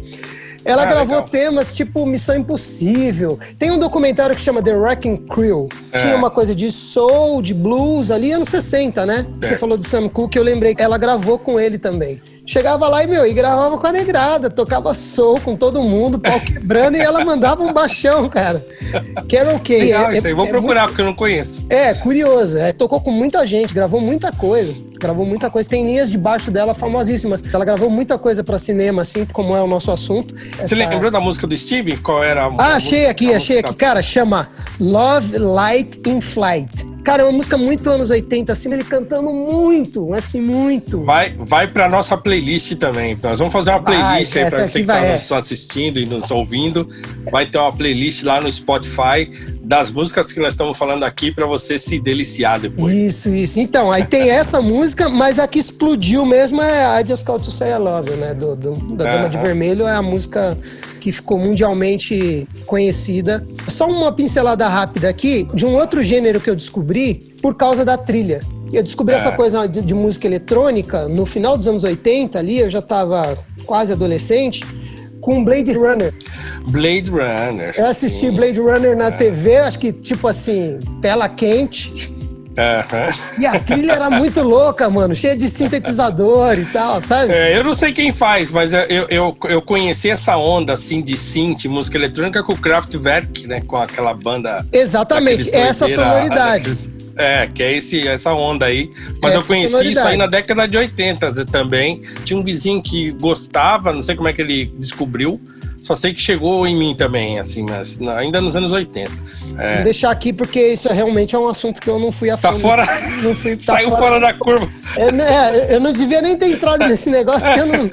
[0.67, 1.29] Ela Ah, gravou legal.
[1.29, 3.39] temas tipo Missão Impossível.
[3.57, 5.69] Tem um documentário que chama The Wrecking Crew.
[5.93, 6.01] É.
[6.01, 9.25] Tinha uma coisa de soul, de blues ali, anos 60, né?
[9.41, 9.57] Você É.
[9.57, 12.21] falou do Sam Cooke, eu lembrei que ela gravou com ele também.
[12.45, 16.39] Chegava lá e, meu, e gravava com a negrada, tocava soul com todo mundo, pau
[16.39, 18.65] quebrando, e ela mandava um baixão, cara.
[19.29, 19.81] Carol Kay.
[19.81, 20.33] Legal, é- isso aí.
[20.33, 21.65] Vou é procurar, porque eu não conheço.
[21.69, 22.57] é, curioso.
[22.57, 24.73] É, tocou com muita gente, gravou muita coisa.
[24.99, 25.67] Gravou muita coisa.
[25.69, 27.43] Tem linhas de baixo dela famosíssimas.
[27.53, 30.35] Ela gravou muita coisa pra cinema, assim como é o nosso assunto.
[30.35, 31.97] Você Essa- lembrou da música do Steve?
[31.97, 33.73] Qual era a Ah, achei aqui, achei aqui.
[33.75, 34.47] Cara, chama
[34.79, 36.85] Love Light in Flight.
[37.03, 41.05] Cara, é uma música muito anos 80, assim, ele cantando muito, assim, muito.
[41.05, 43.17] Vai, vai pra nossa playlist também.
[43.23, 45.13] Nós vamos fazer uma Vai, playlist aí essa pra você que tá vai, é.
[45.13, 46.89] nos assistindo e nos ouvindo.
[47.31, 49.31] Vai ter uma playlist lá no Spotify
[49.67, 52.95] das músicas que nós estamos falando aqui pra você se deliciar depois.
[52.95, 53.59] Isso, isso.
[53.59, 57.51] Então, aí tem essa música, mas a que explodiu mesmo é I Just Call to
[57.51, 58.33] Say I Love You, né?
[58.33, 59.37] Do, do- da Dama de.
[59.37, 60.57] Vermelho é a música
[61.01, 63.45] que ficou mundialmente conhecida.
[63.67, 67.97] Só uma pincelada rápida aqui de um outro gênero que eu descobri por causa da
[67.97, 68.41] trilha.
[68.71, 69.17] Eu descobri É.
[69.17, 73.37] essa coisa de, de música eletrônica no final dos anos 80 ali, eu já estava
[73.65, 74.65] quase adolescente,
[75.21, 76.13] com Blade Runner.
[76.67, 77.73] Blade Runner.
[77.77, 82.11] Eu assisti Blade Runner na TV, acho que tipo assim, tela quente.
[82.57, 83.09] Aham.
[83.39, 87.31] E a trilha era muito louca, mano, cheia de sintetizador e tal, sabe?
[87.31, 91.15] É, eu não sei quem faz, mas eu, eu, eu conheci essa onda assim de
[91.15, 93.61] synth, música eletrônica com o Kraftwerk, né?
[93.61, 94.65] Com aquela banda.
[94.73, 96.63] Exatamente, essa sonoridade.
[96.63, 98.91] daqueles- É, que é esse, essa onda aí.
[99.21, 99.97] Mas É, eu conheci sonoridade.
[99.99, 102.01] isso aí na década de 80 também.
[102.23, 105.41] Tinha um vizinho que gostava, não sei como é que ele descobriu.
[105.83, 109.09] Só sei que chegou em mim também, assim, mas ainda nos anos 80.
[109.57, 109.75] É.
[109.75, 112.35] Vou deixar aqui porque isso é realmente é um assunto que eu não fui a
[112.35, 112.61] Tá fundo.
[112.61, 112.85] fora.
[113.23, 114.19] Não fui, tá Saiu fora.
[114.19, 114.67] da curva.
[114.97, 117.89] É, né, eu não devia nem ter entrado nesse negócio, que eu não.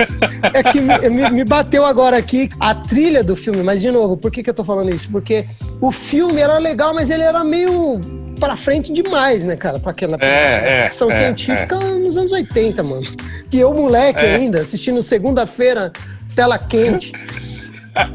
[0.53, 4.17] É que me, me- me bateu agora aqui a trilha do filme, mas de novo,
[4.17, 5.09] por que, que eu tô falando isso?
[5.11, 5.45] Porque
[5.81, 8.01] o filme era legal, mas ele era meio
[8.39, 9.79] pra frente demais, né, cara?
[9.79, 13.03] Pra aquela É, é, ficção é, científica nos anos 80, mano.
[13.51, 14.37] Que eu, moleque É.
[14.37, 15.93] ainda, assistindo segunda-feira,
[16.35, 17.13] tela quente.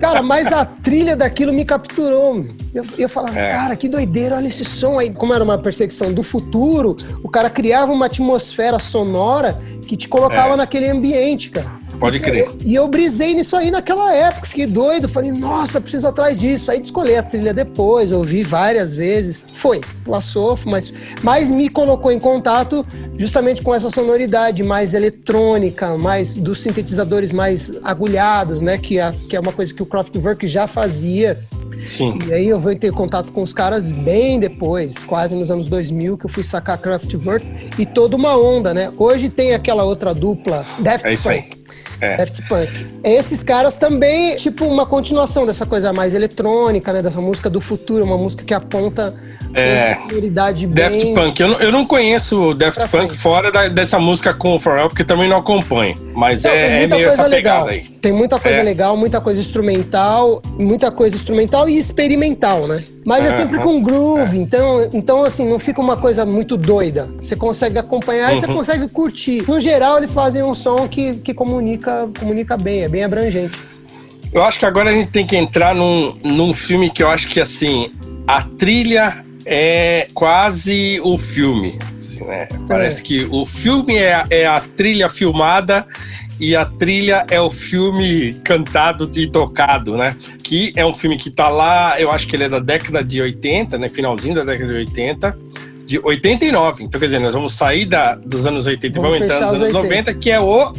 [0.01, 2.45] Cara, mas a trilha daquilo me capturou.
[2.73, 3.49] Eu, eu falava, É.
[3.49, 5.09] cara, que doideira, olha esse som aí.
[5.09, 10.53] Como era uma perseguição do futuro, o cara criava uma atmosfera sonora que te colocava
[10.53, 10.57] É.
[10.57, 11.78] naquele ambiente, cara.
[11.99, 12.49] Pode crer.
[12.63, 16.71] E eu brisei nisso aí naquela época, fiquei doido, falei, nossa, preciso atrás disso.
[16.71, 19.43] Aí descolei a trilha depois, ouvi várias vezes.
[19.51, 22.85] Foi, passou, mas, mas me colocou em contato
[23.17, 28.77] justamente com essa sonoridade mais eletrônica, mais dos sintetizadores mais agulhados, né?
[28.77, 31.37] Que é, que é uma coisa que o Kraftwerk já fazia.
[31.85, 32.17] Sim.
[32.27, 36.17] E aí eu vou ter contato com os caras bem depois, quase nos anos 2000,
[36.17, 37.45] que eu fui sacar Kraftwerk
[37.77, 38.91] e toda uma onda, né?
[38.97, 41.41] Hoje tem aquela outra dupla, Daft É isso aí.
[41.41, 41.58] Punk.
[42.01, 42.17] É.
[42.17, 42.85] Daft Punk.
[43.03, 47.01] Esses caras também, tipo, uma continuação dessa coisa mais eletrônica, né?
[47.01, 49.13] Dessa música do futuro, uma música que aponta
[49.53, 50.75] é, sonoridade bem...
[50.75, 51.39] Daft Punk.
[51.39, 53.17] Eu não, eu não conheço Daft Punk frente.
[53.17, 55.95] fora da, dessa música com o Pharrell, porque também não acompanho.
[56.13, 57.67] Mas não, é, é meio essa legal.
[57.67, 57.81] aí.
[57.81, 58.63] Tem muita coisa é.
[58.63, 62.83] legal, muita coisa instrumental, muita coisa instrumental e experimental, né?
[63.05, 64.41] Mas é sempre com groove, é.
[64.41, 67.09] então, então assim, não fica uma coisa muito doida.
[67.19, 68.37] Você consegue acompanhar uhum.
[68.37, 68.53] e você uhum.
[68.55, 69.43] consegue curtir.
[69.47, 73.57] No geral, eles fazem um som que, que comunica, comunica bem, é bem abrangente.
[74.31, 77.27] Eu acho que agora a gente tem que entrar num, num filme que eu acho
[77.29, 77.91] que, assim,
[78.27, 81.79] a trilha é quase o filme.
[81.99, 82.47] Assim, né?
[82.67, 83.03] Parece é.
[83.03, 85.87] que o filme é, é a trilha filmada
[86.39, 90.15] e a trilha é o filme cantado e tocado, né?
[90.43, 93.19] Que é um filme que tá lá, eu acho que ele é da década de
[93.19, 93.89] 80, né?
[93.89, 95.37] Finalzinho da década de 80.
[95.85, 96.83] De 89.
[96.83, 99.73] Então, quer dizer, nós vamos sair da, dos anos 80 e vamos entrar nos anos
[99.73, 100.71] 90, que é o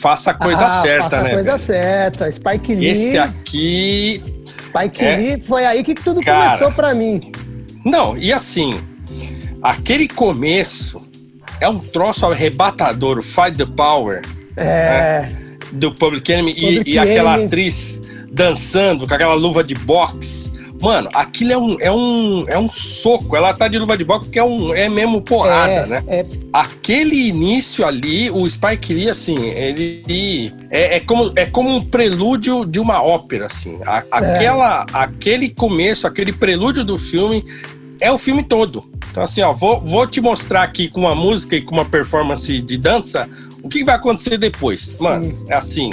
[0.00, 1.22] Faça a Coisa ah, Certa, faça né?
[1.22, 2.32] Faça a Coisa Certa.
[2.32, 2.86] Spike Lee.
[2.86, 4.22] Esse aqui.
[4.46, 5.16] Spike é...
[5.16, 7.32] Lee, foi aí que tudo Cara, começou para mim.
[7.84, 8.80] Não, e assim,
[9.62, 11.02] aquele começo
[11.60, 14.22] é um troço arrebatador, o Fight the Power.
[14.56, 14.62] É.
[14.62, 15.38] Né?
[15.72, 20.47] Do Public Enemy, Public e, e aquela atriz dançando com aquela luva de boxe.
[20.80, 23.36] Mano, aquilo é um, é um, é um soco.
[23.36, 26.04] Ela tá de luva de boxe porque é, um, é mesmo porrada, é, né?
[26.06, 26.24] É.
[26.52, 32.64] Aquele início ali, o Spike Lee, assim, ele é, é, como, é como um prelúdio
[32.64, 33.78] de uma ópera, assim.
[33.84, 34.04] A, é.
[34.10, 37.44] aquela, aquele começo, aquele prelúdio do filme
[38.00, 38.84] é o filme todo.
[39.10, 42.60] Então, assim, ó, vou, vou te mostrar aqui com uma música e com uma performance
[42.60, 43.28] de dança
[43.62, 44.96] o que vai acontecer depois.
[45.00, 45.46] Mano, Sim.
[45.48, 45.90] é assim,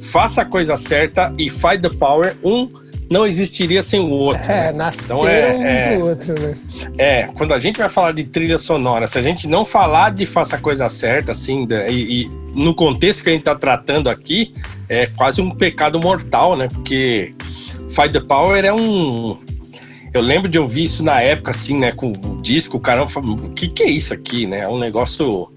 [0.00, 2.36] faça a coisa certa e fight the power.
[2.42, 2.68] Um
[3.14, 4.50] não existiria sem o outro.
[4.50, 4.72] É, né?
[4.72, 6.56] nasceram então, é, um é, pro outro, né?
[6.98, 10.26] É, quando a gente vai falar de trilha sonora, se a gente não falar de
[10.26, 14.52] faça a coisa certa, assim, e, e no contexto que a gente tá tratando aqui,
[14.88, 16.66] é quase um pecado mortal, né?
[16.66, 17.32] Porque
[17.88, 19.38] Fight the Power é um,
[20.12, 21.92] eu lembro de ouvir isso na época, assim, né?
[21.92, 24.60] Com o disco, o caramba, o que, que é isso aqui, né?
[24.60, 25.52] É um negócio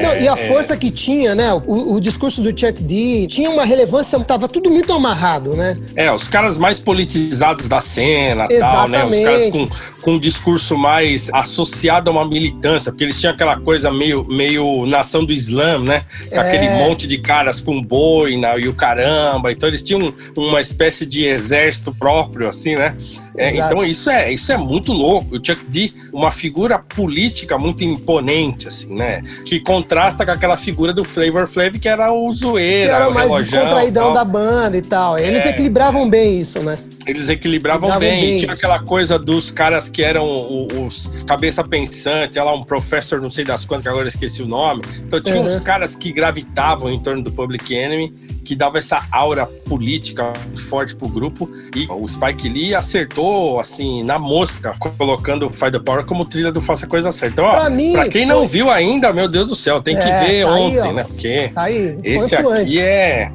[0.00, 0.48] não, e a é, é.
[0.48, 1.52] força que tinha, né?
[1.52, 5.76] O, o, discurso do Chuck D tinha uma relevância, tava tudo muito amarrado, né?
[5.96, 9.04] É, os caras mais politizados da cena, tal, né?
[9.04, 9.68] Os caras com,
[10.00, 14.86] com um discurso mais associado a uma militância, porque eles tinham aquela coisa meio, meio
[14.86, 16.04] nação do Islã, né?
[16.28, 16.40] Com é.
[16.40, 19.50] aquele monte de caras com boina e o caramba.
[19.52, 22.96] Então eles tinham uma espécie de exército próprio, assim, né?
[23.36, 25.36] É, então isso é, isso é muito louco.
[25.36, 29.22] O Chuck D, uma figura política muito imponente, assim, né?
[29.46, 33.14] Que contrasta com aquela figura do Flavor Flav, que era o zoeiro, que era o
[33.14, 35.18] mais descontraidão da banda e tal.
[35.18, 36.78] Eles é, equilibravam bem isso, né?
[37.06, 38.20] Eles equilibravam, equilibravam bem.
[38.20, 38.38] bem.
[38.38, 43.44] Tinha aquela coisa dos caras que eram os cabeça pensante, lá um professor, não sei
[43.44, 44.82] das quantas, que agora esqueci o nome.
[44.98, 45.46] Então tinha uhum.
[45.46, 48.10] uns caras que gravitavam em torno do Public Enemy,
[48.44, 50.32] que dava essa aura política
[50.68, 51.48] forte pro grupo.
[51.74, 56.52] E o Spike Lee acertou, assim, na mosca, colocando o Fight the Power como trilha
[56.52, 57.32] do Faça a Coisa Certa.
[57.32, 58.34] Então, pra, ó, mim, pra quem foi...
[58.34, 61.04] não viu ainda, meu Deus do céu, tem que é, ver tá ontem, aí, né?
[61.04, 62.76] Porque tá aí, esse aqui antes.
[62.78, 63.32] é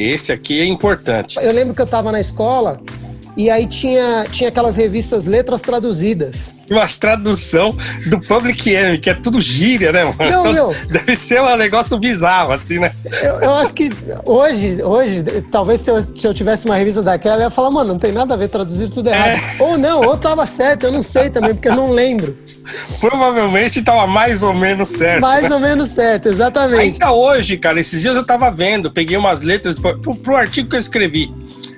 [0.00, 1.38] esse aqui é importante.
[1.40, 2.80] Eu lembro que eu estava na escola
[3.36, 6.58] e aí tinha, tinha aquelas revistas Letras Traduzidas.
[6.70, 10.30] Uma tradução do Public Enemy, que é tudo gíria, né, mano?
[10.30, 10.76] Não, meu.
[10.88, 12.92] Deve ser um negócio bizarro, assim, né?
[13.22, 13.90] Eu, eu acho que
[14.24, 17.92] hoje, hoje talvez se eu, se eu tivesse uma revista daquela, eu ia falar, mano,
[17.92, 19.38] não tem nada a ver, traduzir tudo errado.
[19.38, 19.62] É.
[19.62, 22.36] Ou não, ou tava certo, eu não sei também, porque eu não lembro.
[23.00, 25.20] Provavelmente estava mais ou menos certo.
[25.20, 25.54] Mais né?
[25.54, 27.02] ou menos certo, exatamente.
[27.02, 30.76] Ainda hoje, cara, esses dias eu tava vendo, peguei umas letras pro, pro artigo que
[30.76, 31.32] eu escrevi.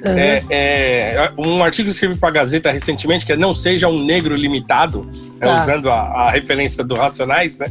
[0.05, 0.19] Uhum.
[0.19, 4.05] É, é, um artigo que escrevi para a Gazeta recentemente, que é Não Seja um
[4.05, 5.09] Negro Limitado,
[5.41, 5.63] é, tá.
[5.63, 7.67] usando a, a, referência do Racionais, né?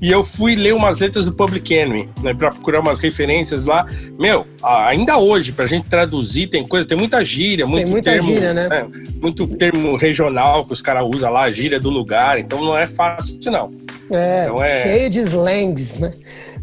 [0.00, 3.84] E eu fui ler umas letras do Public Enemy, né, para procurar umas referências lá.
[4.18, 8.12] Meu, ainda hoje, para a gente traduzir, tem coisa, tem muita gíria, muito tem muita
[8.12, 8.68] termo, gíria, né?
[8.68, 8.86] né?
[9.20, 13.38] Muito termo regional que os caras usam lá, gíria do lugar, então não é fácil,
[13.46, 13.70] não.
[14.10, 14.82] É, então é...
[14.82, 16.12] cheio de slangs, né?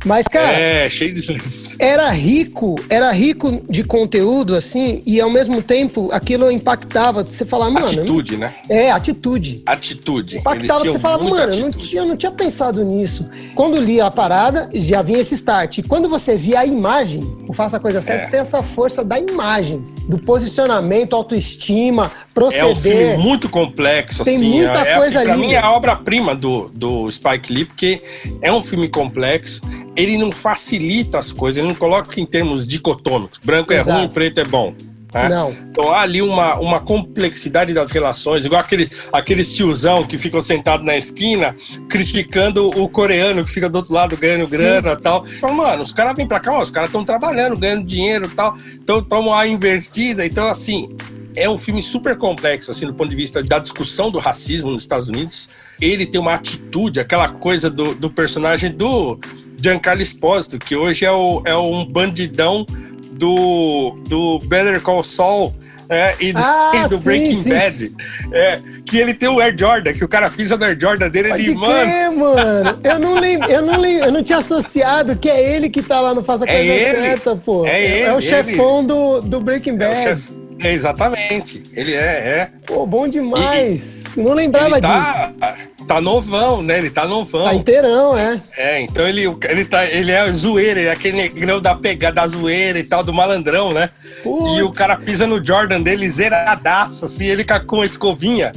[0.06, 0.58] Mas, cara.
[0.58, 1.42] É, cheio de.
[1.80, 7.24] Era rico, era rico de conteúdo, assim, e ao mesmo tempo aquilo impactava.
[7.24, 7.88] Você falava, mano.
[7.88, 8.54] Atitude, né?
[8.70, 9.62] É, atitude.
[9.66, 10.38] Atitude.
[10.38, 13.30] Impactava que você falava, mano, eu não, tinha, eu não tinha pensado nisso.
[13.56, 15.80] Quando lia a parada, já vinha esse start.
[15.80, 18.30] E quando você via a imagem, o Faça a Coisa Certa, é.
[18.30, 22.66] tem essa força da imagem, do posicionamento, autoestima, proceder.
[22.66, 24.50] É um filme muito complexo, tem assim.
[24.50, 28.02] muita é, coisa assim, pra mim é a obra-prima do, do Spike Lee, porque
[28.42, 29.62] é um filme complexo,
[29.96, 33.40] ele não facilita as coisas, ele não coloca em termos dicotômicos.
[33.44, 33.90] Branco Exato.
[33.90, 34.74] é ruim, preto é bom.
[35.16, 35.30] Né?
[35.30, 35.52] Não.
[35.52, 40.86] Então há ali uma, uma complexidade das relações, igual aquele, aqueles tiozão que ficam sentados
[40.86, 41.56] na esquina
[41.88, 44.58] criticando o coreano que fica do outro lado ganhando Sim.
[44.58, 45.26] grana e tal.
[45.26, 48.36] Fala, mano, os caras vêm pra cá, ó, os caras estão trabalhando, ganhando dinheiro e
[48.36, 50.26] tal, então tomam a invertida.
[50.26, 50.94] Então, assim,
[51.34, 54.84] é um filme super complexo, assim, do ponto de vista da discussão do racismo nos
[54.84, 55.48] Estados Unidos.
[55.80, 59.18] Ele tem uma atitude, aquela coisa do, do personagem do
[59.62, 62.66] Giancarlo Esposito, que hoje é, o, é um bandidão
[63.12, 65.54] do, do Better Call Saul.
[65.88, 67.50] É, e, ah, e, do sim, Breaking sim.
[67.50, 67.92] Bad.
[68.32, 71.30] É, que ele tem o Air Jordan, que o cara pisa no Air Jordan dele
[71.30, 72.18] Pode ele, mano.
[72.18, 72.80] mano.
[72.84, 76.02] Eu não lembro, eu não lembro, eu não tinha associado que é ele que tá
[76.02, 77.66] lá no Faz a é Coisa é Certa, pô.
[77.68, 79.94] É, é, é o chefão do, do Breaking Bad.
[79.94, 81.64] É é, exatamente.
[81.74, 82.50] Ele é, é.
[82.66, 84.06] Pô, bom demais.
[84.16, 85.40] E, Não lembrava tá, disso.
[85.40, 85.56] Tá
[86.02, 86.78] novão, né?
[86.78, 87.46] Ele tá novão.
[87.46, 88.42] Tá inteirão, é.
[88.58, 92.28] É, então ele, ele, tá, ele é zoeira, ele é aquele negrão da pegada da
[92.28, 93.90] zoeira e tal, do malandrão, né?
[94.24, 94.58] Putz.
[94.58, 98.52] E o cara pisa no Jordan dele zeradaço, assim, ele com a escovinha.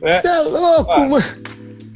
[0.00, 0.36] Você né?
[0.36, 1.00] é louco, ah.
[1.00, 1.24] mano.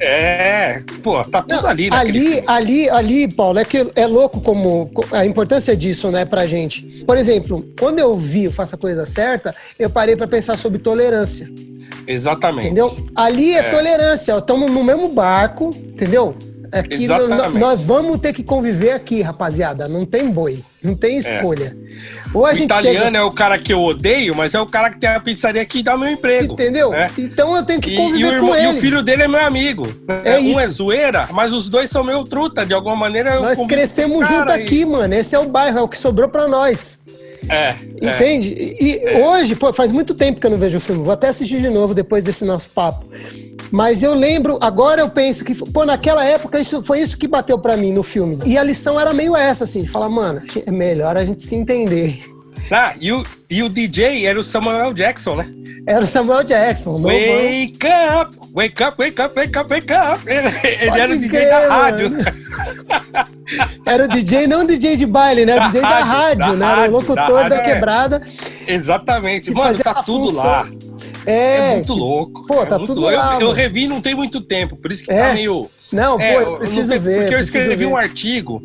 [0.01, 2.43] É, pô, tá tudo Não, ali, Ali, filme.
[2.47, 7.03] ali, ali, Paulo, é que é louco como a importância disso, né, pra gente.
[7.05, 10.79] Por exemplo, quando eu vi o Faça a Coisa Certa, eu parei para pensar sobre
[10.79, 11.49] tolerância.
[12.07, 12.67] Exatamente.
[12.67, 12.95] Entendeu?
[13.15, 13.63] Ali é, é.
[13.69, 16.35] tolerância, estamos no mesmo barco, entendeu?
[16.71, 17.07] Aqui
[17.57, 19.87] nós vamos ter que conviver aqui, rapaziada.
[19.87, 21.17] Não tem boi, não tem é.
[21.17, 21.75] escolha.
[21.75, 22.29] É.
[22.31, 23.17] Ou a o gente italiano chega...
[23.17, 25.81] é o cara que eu odeio, mas é o cara que tem a pizzaria que
[25.81, 26.53] dá meu emprego.
[26.53, 26.91] Entendeu?
[26.91, 27.09] Né?
[27.17, 28.67] Então eu tenho que conviver e, e irmão, com ele.
[28.67, 29.87] E o filho dele é meu amigo.
[30.23, 30.59] É um isso.
[30.59, 32.65] é zoeira, mas os dois são meu truta.
[32.65, 35.13] De alguma maneira Nós crescemos junto aqui, mano.
[35.13, 36.99] Esse é o bairro, é o que sobrou pra nós.
[37.47, 37.75] É.
[38.01, 38.53] Entende?
[38.53, 38.83] É.
[38.83, 39.25] E é.
[39.25, 41.03] hoje, pô, faz muito tempo que eu não vejo o filme.
[41.03, 43.05] Vou até assistir de novo depois desse nosso papo.
[43.71, 47.57] Mas eu lembro, agora eu penso que, pô, naquela época isso foi isso que bateu
[47.57, 48.39] para mim no filme.
[48.45, 51.55] E a lição era meio essa, assim, de falar, mano, é melhor a gente se
[51.55, 52.23] entender.
[52.71, 55.51] Ah, e o, e o DJ era o Samuel Jackson, né?
[55.87, 56.99] Era o Samuel Jackson.
[56.99, 60.21] Wake up, wake up, wake up, wake up, wake up.
[60.29, 60.47] Ele,
[60.83, 62.11] ele era o DJ crer, da rádio.
[63.85, 65.57] era o DJ, não o DJ de baile, né?
[65.57, 66.65] O DJ da, da rádio, da né?
[66.65, 67.63] Rádio, era o locutor da, da é.
[67.63, 68.21] quebrada.
[68.67, 69.51] Exatamente.
[69.51, 70.43] Mano, tá tudo função.
[70.43, 70.69] lá.
[71.25, 72.45] É, é muito louco.
[72.45, 73.15] Pô, tá tudo louco.
[73.15, 73.35] lá.
[73.35, 75.27] Eu, eu, revi não tem muito tempo, por isso que tá é.
[75.29, 75.69] tá meio.
[75.91, 77.21] Não, é, pô, eu preciso não, ver.
[77.21, 78.61] Porque eu escrevi um artigo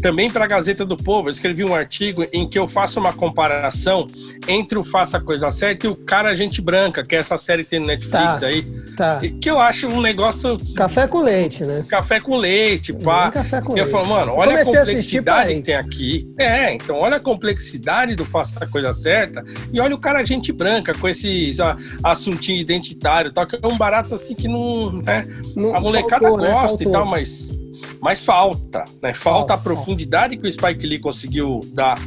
[0.00, 3.12] também para a Gazeta do Povo, eu escrevi um artigo em que eu faço uma
[3.12, 4.06] comparação
[4.46, 7.64] entre o Faça a Coisa Certa e o Cara Gente Branca, que é essa série
[7.64, 8.62] que tem no Netflix tá, aí.
[8.96, 9.20] Tá.
[9.40, 10.56] Que eu acho um negócio.
[10.76, 11.84] Café com leite, né?
[11.88, 13.30] Café com leite, pá.
[13.30, 13.90] Café com eu leite.
[13.90, 16.28] falo, mano, olha a complexidade que tem aqui.
[16.38, 20.52] É, então olha a complexidade do Faça a Coisa Certa e olha o Cara Gente
[20.52, 24.92] Branca com esses a, assuntinho identitário tal, que é um barato assim que não.
[25.02, 25.26] Né?
[25.54, 26.52] não a molecada faltou, né?
[26.52, 26.90] gosta né?
[26.90, 27.65] e tal, mas
[28.00, 29.12] mas falta, né?
[29.12, 31.98] Falta, a profundidade que o Spike Lee conseguiu dar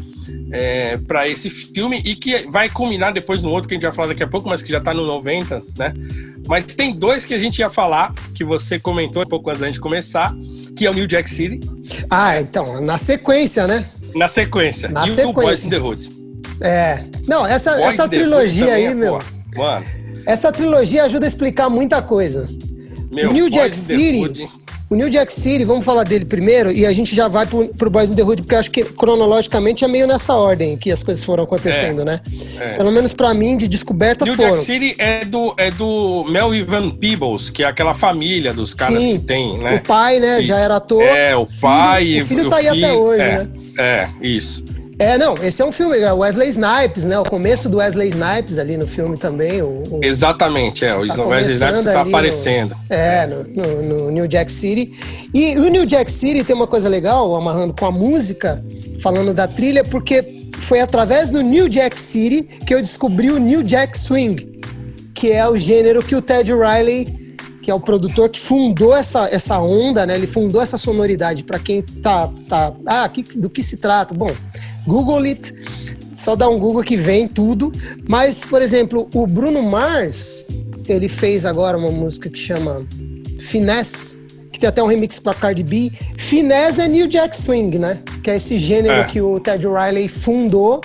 [0.51, 3.93] é, para esse filme e que vai culminar depois no outro que a gente vai
[3.93, 5.93] falar daqui a pouco, mas que já tá no 90, né?
[6.47, 9.67] Mas tem dois que a gente ia falar, que você comentou um pouco antes da
[9.67, 10.33] gente começar,
[10.75, 11.59] que é o New Jack City.
[12.09, 13.85] Ah, então, na sequência, né?
[14.15, 14.89] Na sequência.
[14.89, 15.29] Na e sequência.
[15.29, 16.09] o Boys in the Hood.
[16.61, 17.03] É.
[17.27, 19.19] Não, essa, essa trilogia aí, é, meu.
[19.55, 19.85] Mano.
[20.25, 22.49] Essa trilogia ajuda a explicar muita coisa.
[23.11, 24.49] Meu, New Jack City
[24.89, 27.89] o New Jack City, vamos falar dele primeiro, e a gente já vai pro, pro
[27.91, 31.03] Boys in the Hood, porque eu acho que cronologicamente é meio nessa ordem que as
[31.03, 32.21] coisas foram acontecendo, é, né?
[32.59, 32.69] É.
[32.69, 34.49] Pelo menos para mim, de descoberta New foram.
[34.49, 38.73] New Jack City é do, é do Mel Ivan Peebles, que é aquela família dos
[38.73, 39.75] caras Sim, que tem, né?
[39.75, 41.03] O pai, né, e, já era ator.
[41.03, 42.03] É, o pai...
[42.03, 43.47] O filho, o filho tá aí até hoje, é, né?
[43.77, 44.63] É, isso.
[44.99, 47.17] É, não, esse é um filme, é Wesley Snipes, né?
[47.17, 49.61] O começo do Wesley Snipes ali no filme também.
[49.61, 49.99] O, o...
[50.03, 50.93] Exatamente, é.
[50.93, 52.75] O tá Wesley Snipes tá aparecendo.
[52.89, 54.93] No, é, no, no, no, New Jack City.
[55.33, 58.61] E o New Jack City tem uma coisa legal, amarrando com a música,
[58.99, 63.63] falando da trilha, porque foi através do New Jack City que eu descobri o New
[63.63, 64.59] Jack Swing,
[65.15, 67.19] que é o gênero que o Ted Riley
[67.61, 70.15] que é o produtor que fundou essa, essa onda, né?
[70.15, 71.43] Ele fundou essa sonoridade.
[71.43, 74.11] Para quem tá, tá, ah, que, do que se trata?
[74.11, 74.31] Bom,
[74.89, 75.53] Google it,
[76.15, 77.71] só dá um Google que vem tudo.
[78.09, 80.47] Mas, por exemplo, o Bruno Mars,
[80.87, 82.83] ele fez agora uma música que chama
[83.39, 84.17] Finesse,
[84.51, 85.91] que tem até um remix para Cardi B.
[86.17, 87.99] Finesse é New Jack Swing, né?
[88.23, 89.03] Que é esse gênero é.
[89.05, 90.81] que o Ted Riley fundou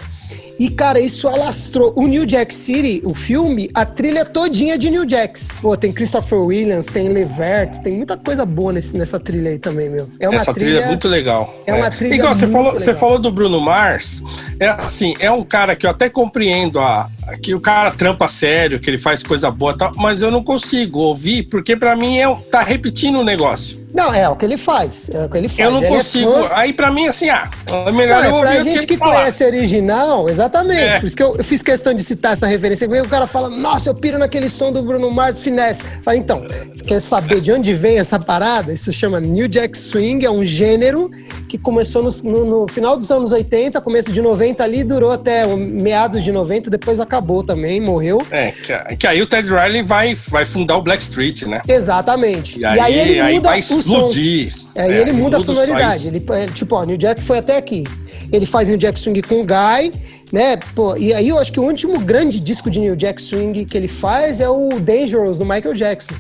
[0.59, 1.93] e, cara, isso alastrou.
[1.97, 5.57] O New Jack City, o filme, a trilha todinha de New Jacks.
[5.61, 9.89] Pô, tem Christopher Williams, tem Levert, tem muita coisa boa nesse, nessa trilha aí também,
[9.89, 10.09] meu.
[10.21, 11.55] É uma Essa trilha, trilha é muito legal.
[11.67, 11.75] É, é.
[11.75, 12.81] uma trilha Igual, você falou, legal.
[12.81, 14.23] você falou do Bruno Mars.
[14.61, 17.09] É assim, é um cara que eu até compreendo a,
[17.43, 21.01] que o cara trampa sério, que ele faz coisa boa, tal, mas eu não consigo
[21.01, 23.83] ouvir porque para mim é tá repetindo o negócio.
[23.95, 25.09] Não, é o que ele faz.
[25.09, 25.61] É o que ele faz.
[25.61, 26.33] Eu não ele é consigo.
[26.33, 27.49] fã- Aí pra mim, assim, ah,
[27.87, 29.15] é melhor Não, eu é pra ouvir o gente que falar.
[29.21, 30.81] conhece original, exatamente.
[30.81, 30.99] É.
[30.99, 32.89] Por isso que eu, eu fiz questão de citar essa referência.
[32.89, 35.85] O cara fala, nossa, eu piro naquele som do Bruno Mars Finesse.
[36.03, 36.43] Fala, então,
[36.75, 38.73] você quer saber de onde vem essa parada?
[38.73, 41.09] Isso chama New Jack Swing, é um gênero
[41.57, 45.47] que começou no, no- no final dos anos 80, começo de 90 ali, durou até
[45.55, 48.21] meados de 90, depois acabou também, morreu.
[48.29, 51.61] É, que, que aí o Ted Riley vai, vai fundar o Black Street, né?
[51.69, 52.59] Exatamente.
[52.59, 53.79] E aí, ele aí muda vai o som.
[53.79, 54.53] explodir.
[54.75, 56.09] Aí É, ele muda a sonoridade.
[56.09, 57.85] Ele, é, tipo, ó, New Jack foi até aqui.
[58.33, 59.93] Ele faz New Jack Swing com o Guy,
[60.33, 60.57] né?
[60.75, 63.77] Pô, e aí eu acho que o último grande disco de New Jack Swing que
[63.77, 66.15] ele faz é o Dangerous, do Michael Jackson.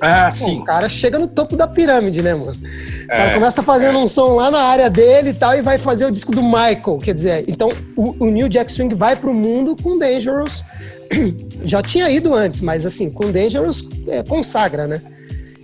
[0.00, 0.60] Ah, Pô, sim.
[0.60, 2.52] o cara chega no topo da pirâmide, né, mano?
[2.52, 5.78] O cara É, começa fazendo um som lá na área dele e tal, e vai
[5.78, 6.98] fazer o disco do Michael.
[7.02, 10.64] Quer dizer, então o, o New Jack Swing vai pro mundo com Dangerous.
[11.64, 15.00] Já tinha ido antes, mas assim, com Dangerous é, consagra, né?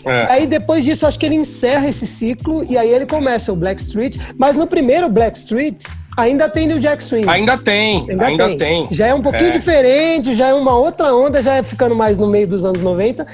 [0.05, 0.27] É.
[0.29, 3.81] Aí depois disso, acho que ele encerra esse ciclo e aí ele começa o Black
[3.81, 4.17] Street.
[4.37, 5.85] Mas no primeiro Black Street,
[6.17, 7.29] ainda tem New Jack Swing.
[7.29, 8.89] Ainda tem, ainda, tem.
[8.91, 9.51] Já é um pouquinho É.
[9.51, 13.27] diferente, já é uma outra onda, já é ficando mais no meio dos anos 90,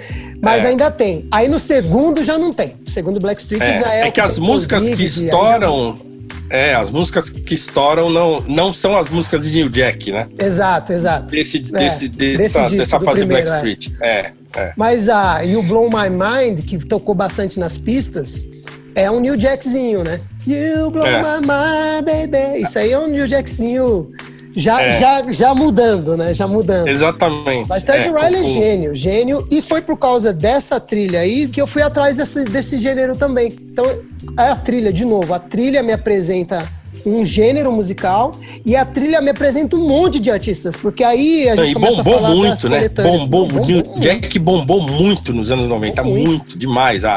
[0.43, 0.69] mas É.
[0.69, 1.27] ainda tem.
[1.31, 2.75] Aí no segundo já não tem.
[2.87, 4.01] O segundo Black Street É, já é.
[4.07, 6.11] é que as tem músicas que já- estouram.
[6.53, 10.27] É, as músicas que estouram não, não são as músicas de New Jack, né?
[10.37, 11.27] Exato, exato.
[11.31, 13.55] Desse, É, desse, desse dessa, disco, dessa fase primeiro, Black é.
[13.55, 13.89] Street.
[14.03, 14.73] É, é.
[14.77, 18.45] Mas a e o Blow My Mind, que tocou bastante nas pistas,
[18.97, 20.21] é um New Jackzinho, né?
[20.47, 21.23] You blow É.
[21.23, 22.63] my mind, baby.
[22.63, 24.11] Isso aí é um New Jackzinho
[24.57, 24.93] já, É.
[24.99, 26.33] já, já mudando, né?
[26.35, 26.89] Já mudando.
[26.89, 27.69] Exatamente.
[27.69, 29.47] Mas Ted é, Riley é gênio, gênio.
[29.51, 33.55] E foi por causa dessa trilha aí que eu fui atrás desse, desse gênero também.
[33.61, 33.85] Então,
[34.39, 36.67] é a trilha, de novo, a trilha me apresenta
[37.05, 38.33] um gênero musical
[38.65, 42.01] e a trilha me apresenta um monte de artistas, porque aí a gente E começa
[42.01, 42.89] a bombou falar muito, né?
[42.89, 44.01] Bombou, Bombou muito.
[44.01, 47.05] Jack bombou muito nos anos 90, Bombou muito, demais.
[47.05, 47.13] A,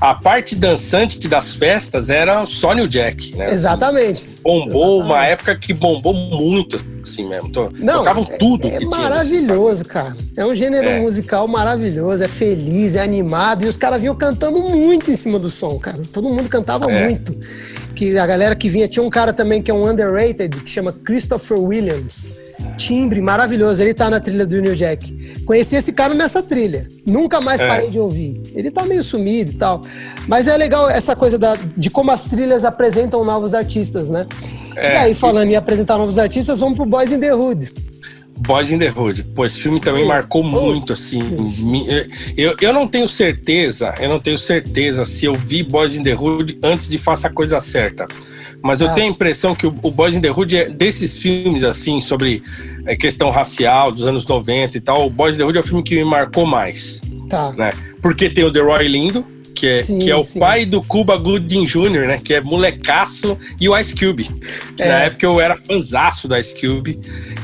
[0.00, 3.52] a, a parte dançante das festas era só New Jack, né?
[3.52, 4.24] Exatamente.
[4.42, 5.32] Bombou uma Exatamente.
[5.32, 7.50] época que bombou muito, assim mesmo.
[7.50, 10.14] To- Não, Tocavam é- tudo é, nesse- maravilhoso, cara.
[10.36, 11.00] É um gênero É.
[11.00, 15.48] musical maravilhoso, é feliz, é animado e os caras vinham cantando muito em cima do
[15.50, 15.98] som, cara.
[16.12, 17.04] Todo mundo cantava É.
[17.04, 17.34] muito.
[17.94, 20.92] Que a galera que vinha tinha um cara também que é um underrated que chama
[20.92, 22.28] Christopher Williams.
[22.76, 25.42] Timbre maravilhoso, ele tá na trilha do New Jack.
[25.46, 26.88] Conheci esse cara nessa trilha.
[27.06, 27.68] Nunca mais É.
[27.68, 28.42] parei de ouvir.
[28.52, 29.82] Ele tá meio sumido e tal.
[30.26, 34.26] Mas é legal essa coisa da- de como as trilhas apresentam novos artistas, né?
[34.76, 34.94] É.
[34.94, 37.72] E aí, falando em apresentar novos artistas, vamos pro Boys in the Hood.
[38.38, 39.22] Boys in the Hood.
[39.34, 41.22] Pô, esse filme também marcou muito, assim.
[41.22, 41.86] me-
[42.36, 46.14] Eu, eu não tenho certeza, eu não tenho certeza se eu vi Boys in the
[46.14, 48.06] Hood antes de Faça a Coisa Certa.
[48.62, 48.92] Mas eu Ah.
[48.94, 52.42] tenho a impressão que o, o Boys in the Hood é desses filmes, assim, sobre
[52.86, 55.06] é, questão racial dos anos 90 e tal.
[55.06, 57.52] O Boys in the Hood é o filme que me marcou mais, Tá.
[57.52, 57.72] né?
[58.02, 60.38] Porque tem o The Roy Lindo, que é, Sim, que é o sim.
[60.40, 62.20] pai do Cuba Gooding Jr., né?
[62.22, 64.28] Que é molecaço, e o Ice Cube.
[64.78, 64.88] É.
[64.88, 66.98] Na época eu era fanzaço do Ice Cube.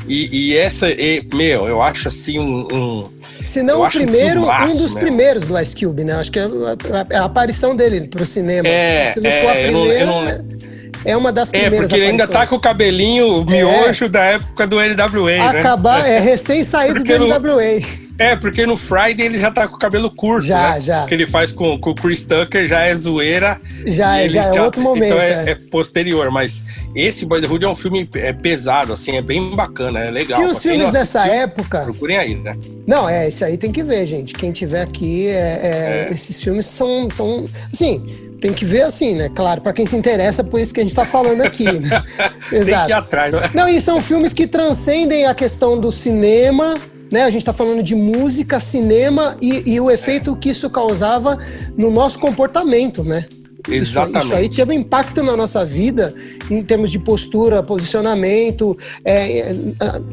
[0.07, 2.67] E, e essa, e, meu, eu acho assim um.
[2.71, 3.03] um-
[3.41, 4.99] Se não o um primeiro, um, filmaço dos mesmo.
[4.99, 6.13] primeiros do Ice Cube, né?
[6.15, 8.67] Acho que é a, a- a aparição dele pro cinema.
[8.67, 10.61] É, Se não é, for a eu não- primeira, eu não-
[11.03, 14.67] é uma das É, primeiras porque ele ainda tá com o cabelinho miojo da época
[14.67, 15.59] do NWA, né?
[15.59, 17.81] Acabar, é recém-saído do NWA.
[18.21, 20.45] É, porque no Friday ele já tá com o cabelo curto.
[20.45, 20.81] Já, né?
[20.81, 21.03] já.
[21.03, 23.59] O que ele faz com, com o Chris Tucker já é zoeira.
[23.85, 25.49] Já e é- já é outro momento, Então é, é.
[25.51, 26.63] é posterior, mas
[26.95, 30.11] esse Boys in the Hood é um filme é, pesado, assim, é bem bacana, é
[30.11, 30.39] legal.
[30.39, 31.79] Que Pra os filmes não dessa assistiu, época.
[31.81, 32.55] Procurem aí, né?
[32.87, 34.33] Não, é, esse aí tem que ver, gente.
[34.33, 37.49] Quem tiver aqui, é, é, esses filmes são, são.
[37.71, 38.05] Assim,
[38.41, 39.29] tem que ver assim, né?
[39.35, 41.63] Claro, pra quem se interessa, por isso que a gente tá falando aqui.
[41.71, 42.03] Né?
[42.49, 42.93] Tem que ir Exato.
[42.93, 43.33] atrás.
[43.33, 43.49] né?
[43.53, 46.75] Não, e são filmes que transcendem a questão do cinema,
[47.11, 47.23] né?
[47.23, 51.37] A gente tá falando de música, cinema e, e o efeito que isso causava
[51.77, 53.25] no nosso comportamento, né?
[53.67, 54.23] Isso- Exatamente.
[54.25, 56.15] Isso, aí teve um impacto na nossa vida
[56.49, 59.55] em termos de postura, posicionamento, é, é,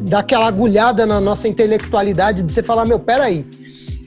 [0.02, 3.46] daquela agulhada na nossa intelectualidade de você falar, meu, peraí,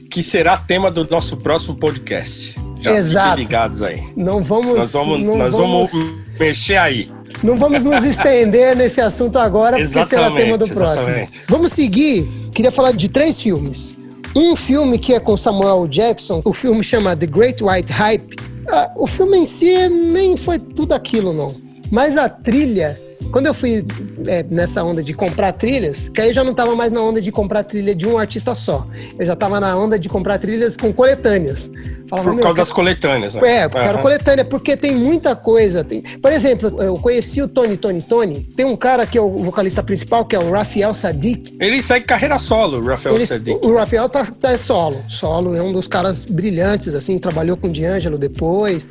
[0.08, 2.54] Que será tema do nosso próximo podcast.
[2.80, 3.38] Já Exato.
[3.38, 4.02] ligados aí.
[4.16, 4.76] não vamos.
[4.76, 5.90] Nós vamos, nós vamos
[6.38, 7.10] mexer aí.
[7.42, 11.08] Não vamos nos estender nesse assunto agora, porque será tema do próximo.
[11.10, 11.40] exatamente.
[11.48, 12.41] Vamos seguir.
[12.54, 13.96] Queria falar de três filmes.
[14.34, 18.36] Um filme que é com Samuel Jackson, o filme chama The Great White Hype.
[18.68, 21.54] Ah, o filme em si nem foi tudo aquilo, não.
[21.90, 22.98] Mas a trilha
[23.30, 23.84] Quando eu fui
[24.26, 27.20] é, nessa onda de comprar trilhas, que aí eu já não tava mais na onda
[27.20, 28.86] de comprar trilha de um artista só.
[29.18, 31.70] Eu já tava na onda de comprar trilhas com coletâneas.
[32.08, 33.62] Falava, por causa das coletâneas, né?
[33.62, 34.02] É, causa uhum.
[34.02, 35.82] coletânea, porque tem muita coisa.
[35.82, 36.02] Tem...
[36.02, 38.40] Por exemplo, eu conheci o Tony Tony Tony.
[38.54, 41.56] Tem um cara que é o vocalista principal, que é o Rafael Sadiq.
[41.58, 43.66] Ele segue carreira solo, o Rafael Ele, Sadiq.
[43.66, 45.02] O Rafael tá, tá solo.
[45.08, 48.86] Solo é um dos caras brilhantes, assim, trabalhou com o D'Angelo depois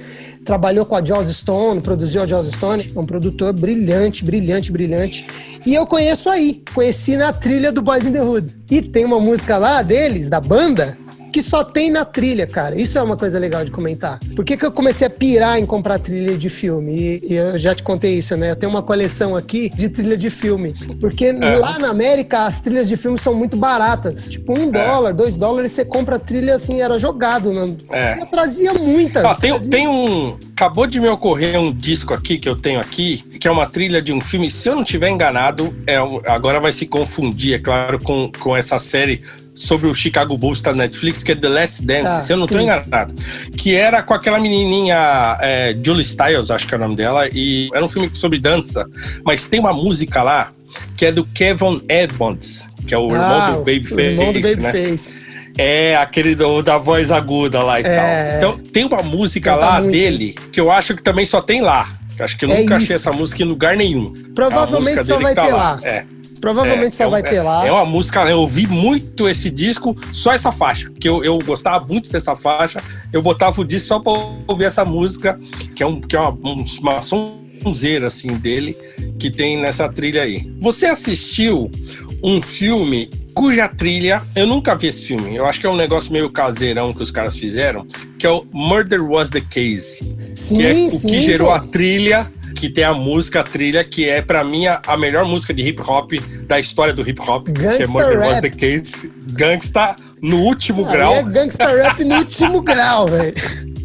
[0.46, 5.26] trabalhou com a Joss Stone, produziu a Joss Stone, é um produtor brilhante, brilhante, brilhante.
[5.66, 8.56] E eu conheço aí, conheci na trilha do Boys in the Hood.
[8.70, 10.98] E tem uma música lá deles, da banda,
[11.32, 12.80] que só tem na trilha, cara.
[12.80, 14.20] Isso é uma coisa legal de comentar.
[14.36, 16.94] Por que, que eu comecei a pirar em comprar trilha de filme?
[16.94, 18.52] E, e eu já te contei isso, né?
[18.52, 20.74] Eu tenho uma coleção aqui de trilha de filme.
[21.00, 21.56] Porque é.
[21.56, 24.32] lá na América as trilhas de filme são muito baratas.
[24.32, 24.72] Tipo, um é.
[24.72, 27.54] dólar, dois dólares, você compra trilha assim, era jogado.
[27.54, 27.76] Né?
[27.92, 28.20] É.
[28.20, 29.28] Eu trazia muita.
[29.28, 30.38] Ah, tem, tem um.
[30.56, 34.00] Acabou de me ocorrer um disco aqui que eu tenho aqui, que é uma trilha
[34.04, 34.52] de um filme.
[34.52, 38.78] Se eu não tiver enganado, é, agora vai se confundir, é claro, com, com essa
[38.78, 39.24] série
[39.56, 42.44] sobre o Chicago Bulls da Netflix, que é The Last Dance, ah, se eu não
[42.44, 43.16] estou enganado.
[43.58, 47.68] Que era com aquela menininha é, Julie Stiles, acho que é o nome dela, e
[47.74, 48.86] era um filme sobre dança,
[49.26, 50.52] mas tem uma música lá
[50.96, 54.02] que é do Kevin Edmonds, que é o ah, irmão do Babyface.
[54.02, 55.16] Irmão do Babyface.
[55.16, 55.32] Né?
[55.58, 58.38] É, aquele do, da voz aguda lá e é...
[58.40, 58.52] tal.
[58.54, 59.94] Então, tem uma música lá muito.
[59.94, 61.90] dele que eu acho que também só tem lá.
[62.20, 62.84] Acho que eu é nunca isso.
[62.84, 64.14] achei essa música em lugar nenhum.
[64.36, 65.72] Provavelmente só vai tá ter lá.
[65.74, 65.80] lá.
[65.84, 66.06] É.
[66.42, 67.66] Provavelmente é, só é, vai ter lá.
[67.68, 71.86] É uma música, eu ouvi muito esse disco, só essa faixa, porque eu, eu gostava
[71.86, 72.82] muito dessa faixa.
[73.14, 74.12] Eu botava o disco só pra
[74.48, 75.40] ouvir essa música,
[75.76, 78.76] que é, um, que é uma, uma sonzeira, assim, dele,
[79.20, 80.52] que tem nessa trilha aí.
[80.60, 81.70] Você assistiu
[82.24, 86.12] um filme cuja trilha, eu nunca vi esse filme, eu acho que é um negócio
[86.12, 87.86] meio caseirão que os caras fizeram,
[88.18, 90.00] que é o Murder Was the Case.
[90.36, 93.84] Sim, que é sim, o que gerou a trilha que tem a música, a trilha,
[93.84, 96.12] que é para mim a, a, melhor música de hip hop
[96.46, 98.30] da história do hip hop, Gangsta que é Murder Rap.
[98.30, 99.12] Was the Case.
[99.34, 101.16] Gangsta no último ah, grau.
[101.16, 103.34] É gangsta rap no último grau, velho.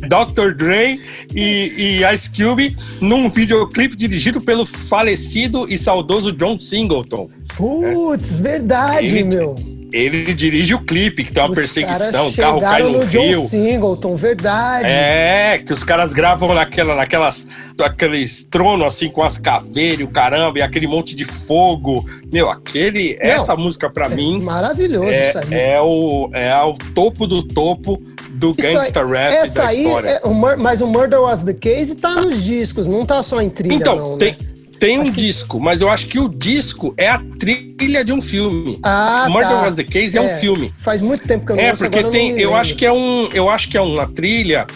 [0.06, 0.54] Dr.
[0.54, 1.00] Dre
[1.34, 1.72] e,
[2.02, 7.30] e Ice Cube num videoclipe dirigido pelo falecido e saudoso John Singleton.
[7.56, 9.54] Putz, verdade, ele, meu.
[9.92, 13.40] Ele dirige o clipe, que tem uma os perseguição, o carro cai no, no rio.
[13.40, 14.86] John Singleton, verdade.
[14.86, 17.46] É, que os caras gravam naquela, naquelas,
[17.80, 22.04] aqueles tronos assim com as caveiras, o caramba, e aquele monte de fogo.
[22.30, 24.40] Meu, aquele, Não, essa música para é mim.
[24.40, 25.54] Maravilhoso é, isso aí.
[25.54, 27.98] É o, é o topo do topo
[28.30, 30.20] do isso gangsta aí, rap essa da aí, história.
[30.22, 33.74] É, mas o Murder Was the Case tá nos discos, não tá só em trilha,
[33.74, 34.55] então, não, tem, né?
[34.78, 35.10] Tem um que...
[35.12, 38.78] disco, mas eu acho que o disco é a trilha de um filme.
[38.82, 39.62] Ah, Murder tá.
[39.62, 40.72] Was the Case é, é, um filme.
[40.78, 43.48] Faz muito tempo que eu não É, porque tem, eu acho que é um, eu
[43.48, 44.66] acho que é uma trilha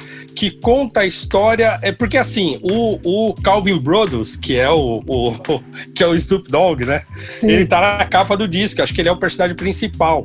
[0.40, 1.78] que conta a história.
[1.82, 5.34] É porque assim, o, o Calvin Brothers, que é o, o,
[5.94, 7.02] que é o Snoop Dogg, né?
[7.30, 7.50] Sim.
[7.50, 10.24] Ele tá na capa do disco, acho que ele é o personagem principal.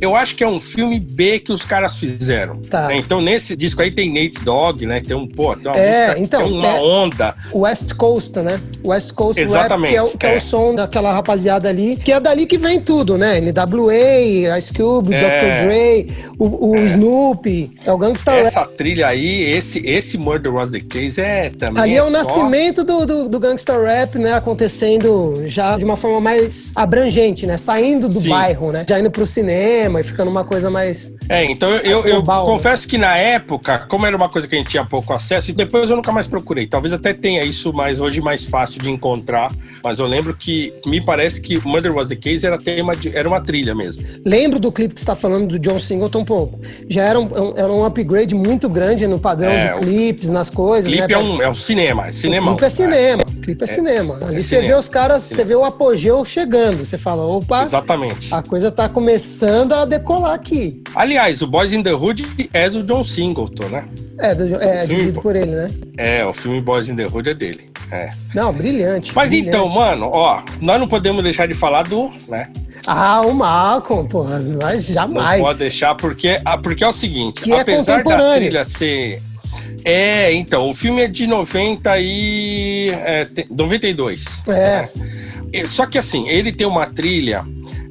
[0.00, 2.62] Eu acho que é um filme B que os caras fizeram.
[2.62, 2.86] Tá.
[2.86, 2.98] Né?
[2.98, 5.00] Então nesse disco aí tem Nate Dogg, né?
[5.00, 7.34] Tem um, pô, tem uma é, música, então, tem uma é onda.
[7.52, 8.60] West Coast, né?
[8.84, 10.34] West Coast Exatamente, Rap, que, é, que é.
[10.34, 13.40] é, o som daquela rapaziada ali, que é dali que vem tudo, né?
[13.40, 15.58] NWA, Ice Cube, é.
[15.58, 15.64] Dr.
[15.64, 16.06] Dre,
[16.38, 16.84] o, o é.
[16.84, 18.76] Snoopy, é o Gangsta Essa Rap.
[18.76, 21.82] trilha aí, esse, esse Murder Was the Case é também.
[21.82, 22.12] Ali é, é o só...
[22.12, 24.34] nascimento do, do, do Gangsta Rap, né?
[24.34, 27.56] Acontecendo já de uma forma mais abrangente, né?
[27.56, 28.28] Saindo do Sim.
[28.28, 28.84] bairro, né?
[28.88, 31.14] Já indo pro cinema e ficando uma coisa mais.
[31.28, 32.56] É, então eu, eu, global, eu né?
[32.56, 35.54] confesso que na época, como era uma coisa que a gente tinha pouco acesso, e
[35.54, 36.66] depois eu nunca mais procurei.
[36.66, 39.50] Talvez até tenha isso mais hoje mais fácil de encontrar.
[39.86, 43.28] Mas eu lembro que me parece que Murder Was the Case era tema de, era
[43.28, 44.04] uma trilha mesmo.
[44.24, 46.58] Lembro do clipe que está falando do John Singleton um pouco.
[46.88, 50.90] Já era um, era um upgrade muito grande no padrão é, de clipes, nas coisas.
[50.90, 51.14] Clipe né?
[51.14, 52.48] é, um, é um cinema, é cinema.
[52.48, 53.42] Clipe é cinema, é.
[53.44, 54.16] clipe é, cinema.
[54.16, 54.66] Ali é você cinema.
[54.66, 56.84] vê os caras, você vê o apogeu chegando.
[56.84, 58.34] Você fala, opa, Exatamente.
[58.34, 60.82] a coisa tá começando a decolar aqui.
[60.96, 63.84] Aliás, o Boys in the Hood é do John Singleton, né?
[64.18, 65.70] É, do, é dirigido por ele, né?
[65.96, 67.75] É, o filme Boys in the Hood é dele.
[67.90, 68.10] É.
[68.34, 69.12] Não, brilhante.
[69.14, 69.48] Mas brilhante.
[69.48, 72.48] então, mano, ó, nós não podemos deixar de falar do, né?
[72.86, 75.38] Ah, o Malcolm, porra, mas jamais.
[75.38, 78.64] Não pode deixar, porque, ah, porque é o seguinte, que é apesar é da trilha
[78.64, 79.22] ser.
[79.84, 82.90] É, então, o filme é de 90 e.
[82.90, 84.42] É, 92.
[84.48, 84.88] É.
[85.52, 85.66] é.
[85.66, 87.44] Só que assim, ele tem uma trilha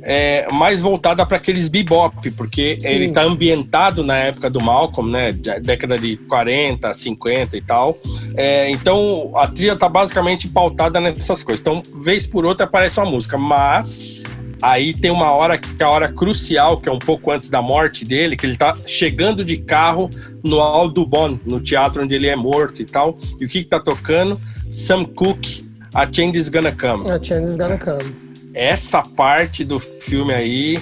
[0.06, 2.88] é, mais voltada para aqueles bebop, porque Sim.
[2.88, 5.32] ele está ambientado na época do Malcolm, né?
[5.32, 7.98] Década de 40, 50 e tal.
[8.38, 11.62] É, então a trilha está basicamente pautada nessas coisas.
[11.62, 14.24] Então, vez por outra aparece uma música, mas
[14.62, 17.62] aí tem uma hora que é a hora crucial, que é um pouco antes da
[17.62, 20.10] morte dele, que ele está chegando de carro
[20.44, 23.18] no Audubon, no teatro onde ele é morto e tal.
[23.40, 24.40] E o que, que tá tocando?
[24.70, 27.10] Sam Cooke A Change is Gonna Come.
[27.10, 28.25] A Change is Gonna Come.
[28.56, 30.80] Essa parte do filme aí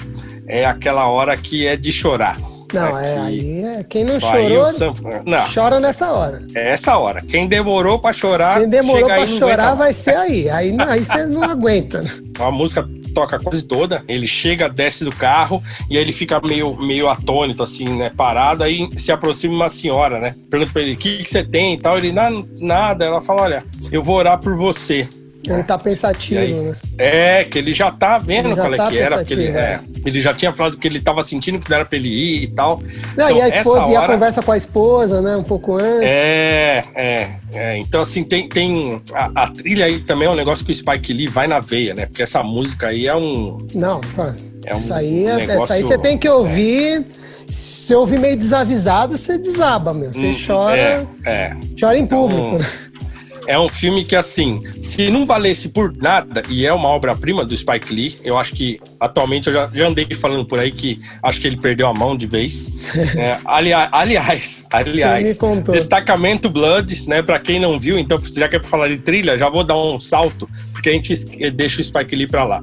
[0.47, 2.37] é aquela hora que é de chorar.
[2.71, 4.65] Não, é, aí é, quem não chorou,
[5.25, 5.53] não.
[5.53, 6.45] chora nessa hora.
[6.55, 7.21] É essa hora.
[7.21, 10.49] Quem demorou para chorar, quem demorou para chorar vai ser aí.
[10.49, 12.03] Aí, aí você não aguenta.
[12.39, 14.03] A música toca quase toda.
[14.07, 18.11] Ele chega, desce do carro e aí ele fica meio, meio atônito, assim, né?
[18.15, 18.63] Parado.
[18.63, 20.35] Aí se aproxima uma senhora, né?
[20.49, 21.97] Pergunta pra ele: o que, que você tem e tal.
[21.97, 23.05] Ele, nada.
[23.05, 25.07] Ela fala: olha, eu vou orar por você.
[25.45, 26.75] Ele tá pensativo, né?
[26.97, 29.49] É, que ele já tá vendo qual é tá que era, porque ele, é.
[29.49, 32.43] é, ele já tinha falado que ele tava sentindo que não era pra ele ir
[32.43, 32.81] e tal.
[33.17, 33.91] Não, então, e a esposa, hora...
[33.91, 36.03] e a conversa com a esposa, né, um pouco antes.
[36.03, 37.77] É, é, é.
[37.77, 41.11] Então, assim, tem, tem a, a, trilha aí também é um negócio que o Spike
[41.11, 42.05] Lee vai na veia, né?
[42.05, 43.57] Porque essa música aí é um...
[43.73, 44.35] Não, cara,
[44.65, 47.01] é um isso, aí, é, negócio, isso aí você tem que ouvir...
[47.19, 47.23] É.
[47.49, 50.11] Se ouvir meio desavisado, você desaba, meu.
[50.11, 50.77] Você hum, chora.
[50.77, 51.57] É, é.
[51.79, 52.55] Chora em público.
[52.55, 52.92] Então,
[53.47, 57.55] é um filme que, assim, se não valesse por nada, e é uma obra-prima do
[57.55, 61.39] Spike Lee, eu acho que atualmente eu já, já, andei falando por aí que acho
[61.39, 62.71] que ele perdeu a mão de vez.
[63.17, 65.37] é, aliás, aliás, aliás
[65.71, 67.21] destacamento Blood, né?
[67.21, 69.77] Pra quem não viu, então, já que é pra falar de trilha, já vou dar
[69.77, 71.13] um salto, porque a gente
[71.51, 72.61] deixa o Spike Lee pra lá.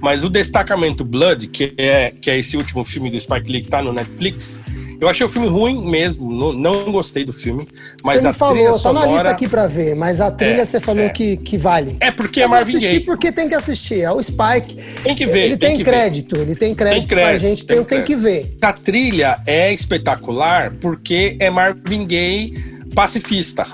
[0.00, 3.68] Mas o destacamento Blood, que é, que é esse último filme do Spike Lee que
[3.68, 4.58] tá no Netflix,
[5.00, 7.68] eu achei o filme ruim mesmo, não, não gostei do filme.
[8.04, 9.06] Mas você a falou, trilha sonora...
[9.06, 11.08] tá na lista aqui pra ver, mas a trilha é, você falou é.
[11.08, 11.96] que, que vale.
[12.00, 13.00] É porque é Marvin Gaye.
[13.00, 14.76] porque tem que assistir, é o Spike.
[15.02, 15.44] Tem que ver.
[15.46, 16.42] Ele tem, tem crédito, ver.
[16.42, 18.56] ele tem crédito, tem crédito pra gente, tem, tem, tem que ver.
[18.60, 23.66] A trilha é espetacular porque é Marvin Gaye pacifista.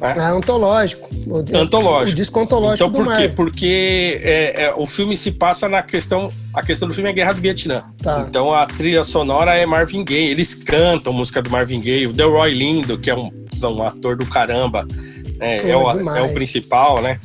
[0.00, 0.14] Né?
[0.16, 1.08] É antológico.
[1.26, 2.12] O, antológico.
[2.12, 3.28] O disco antológico então, por quê?
[3.28, 6.30] Porque é, é, o filme se passa na questão.
[6.54, 7.84] A questão do filme é a Guerra do Vietnã.
[8.02, 8.26] Tá.
[8.28, 10.28] Então a trilha sonora é Marvin Gaye.
[10.28, 12.06] Eles cantam música do Marvin Gaye.
[12.06, 13.30] O Delroy Lindo, que é um,
[13.62, 14.86] um ator do caramba,
[15.38, 15.60] né?
[15.60, 17.20] Pô, é, o, é o principal, né?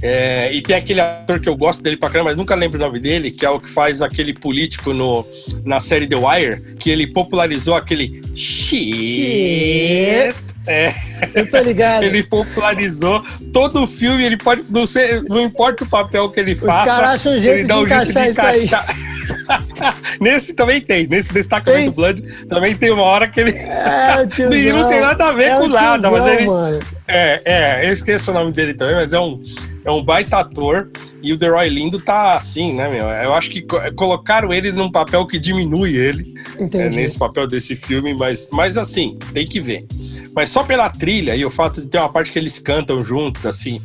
[0.00, 2.80] É, e tem aquele ator que eu gosto dele pra caramba, mas nunca lembro o
[2.80, 5.26] nome dele, que é o que faz aquele político no,
[5.64, 8.94] na série The Wire, que ele popularizou aquele shit.
[8.94, 10.57] shit.
[10.68, 10.94] É.
[11.34, 12.04] Eu tô ligado.
[12.04, 14.64] ele popularizou todo o filme, ele pode.
[14.70, 16.80] Não, ser, não importa o papel que ele faça.
[16.80, 19.17] Os caras acham um jeito de um encaixar jeito de isso aí.
[20.20, 23.52] Nesse também tem, nesse destacamento Blood também tem uma hora que ele.
[23.52, 26.46] É, tiozão, e não tem nada a ver é com nada, mas ele.
[26.46, 26.80] Mano.
[27.06, 29.42] É, é, eu esqueço o nome dele também, mas é um,
[29.84, 30.90] é um baita ator.
[31.22, 33.08] E o The Roy Lindo tá assim, né, meu?
[33.08, 33.62] Eu acho que
[33.96, 36.34] colocaram ele num papel que diminui ele.
[36.58, 39.86] É, nesse papel desse filme, mas, mas assim, tem que ver.
[40.34, 43.44] Mas só pela trilha e o fato de ter uma parte que eles cantam juntos,
[43.44, 43.80] assim,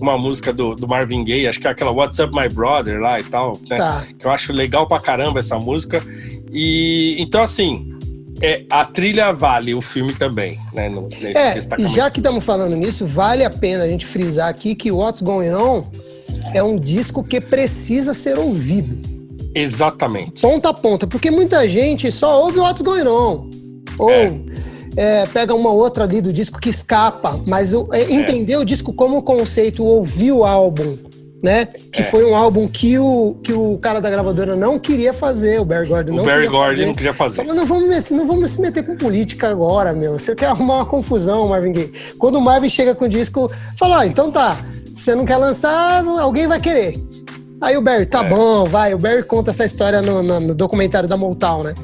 [0.00, 3.20] uma música do, do Marvin Gaye, acho que é aquela What's Up My Brother lá
[3.20, 3.76] e tal, né?
[3.76, 4.06] Tá.
[4.18, 6.02] Que eu acho legal pra caramba essa música.
[6.52, 7.94] E então, assim,
[8.40, 10.88] é, a trilha vale o filme também, né?
[10.88, 14.74] No, é, e já que estamos falando nisso, vale a pena a gente frisar aqui
[14.74, 15.84] que What's Going On
[16.54, 18.96] é um disco que precisa ser ouvido.
[19.54, 20.40] Exatamente.
[20.40, 23.50] Ponta a ponta, porque muita gente só ouve What's Going On.
[23.98, 24.32] Ou é.
[24.98, 28.92] É, pega uma outra ali do disco que escapa, mas o, é, entender o disco
[28.92, 30.98] como conceito, ouvir o álbum,
[31.40, 31.66] né?
[31.66, 32.04] Que é.
[32.04, 35.86] foi um álbum que o, que o cara da gravadora não queria fazer, o Barry
[35.86, 36.86] Gordon não o Barry Gordon fazer.
[36.86, 37.36] não queria fazer.
[37.36, 40.18] Falou, não vamos, meter, não vamos se meter com política agora, meu.
[40.18, 41.92] Você quer arrumar uma confusão, Marvin Gaye.
[42.18, 44.58] Quando o Marvin chega com o disco, fala, ah, então tá,
[44.92, 47.00] você não quer lançar, alguém vai querer.
[47.60, 48.28] Aí o Barry, tá é.
[48.28, 48.94] bom, vai.
[48.94, 51.74] O Barry conta essa história no, no, no documentário da Motown, né?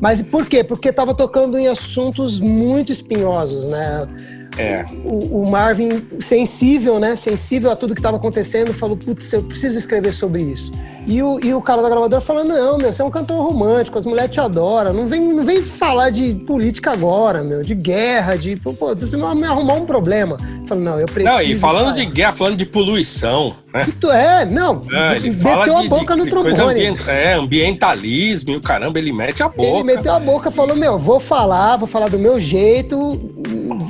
[0.00, 0.62] Mas por quê?
[0.62, 4.08] Porque tava tocando em assuntos muito espinhosos, né?
[4.56, 4.84] É.
[5.04, 7.14] O, o, Marvin, sensível, né?
[7.14, 10.72] Sensível a tudo que estava acontecendo, falou: Putz, eu preciso escrever sobre isso.
[11.08, 13.98] E o, e o cara da gravadora falou: Não, meu, você é um cantor romântico,
[13.98, 14.92] as mulheres te adoram.
[14.92, 18.56] Não vem, não vem falar de política agora, meu, de guerra, de.
[18.56, 20.36] Pô, você vai me arrumar um problema.
[20.66, 21.34] Falou: Não, eu preciso.
[21.34, 23.56] Não, e falando de guerra, falando de poluição.
[23.72, 23.86] Né?
[24.12, 24.82] É, não.
[24.92, 26.86] É, ele meteu a boca de, no trombone.
[26.86, 29.62] Ambient, é, ambientalismo e o caramba, ele mete a boca.
[29.62, 33.18] Ele meteu a boca falou: Meu, vou falar, vou falar do meu jeito,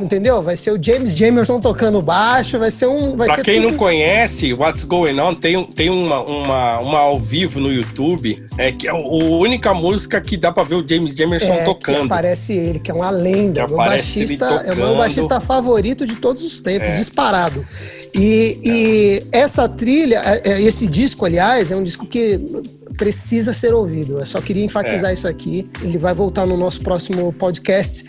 [0.03, 0.43] entendeu?
[0.43, 3.17] Vai ser o James Jamerson tocando baixo, vai ser um.
[3.17, 3.71] Vai pra ser quem tudo...
[3.71, 8.73] não conhece, What's Going On, tem, tem uma, uma, uma ao vivo no YouTube, é
[8.73, 11.97] que é a única música que dá pra ver o James Jamerson é, tocando.
[11.97, 13.67] Que aparece ele, que é uma lenda.
[13.67, 16.93] meu baixista, é o meu baixista favorito de todos os tempos, é.
[16.93, 17.65] disparado.
[18.15, 22.41] E, e essa trilha, é, é, esse disco, aliás, é um disco que
[22.97, 24.19] precisa ser ouvido.
[24.19, 25.15] Eu só queria enfatizar é.
[25.15, 25.69] isso aqui.
[25.83, 28.05] Ele vai voltar no nosso próximo podcast,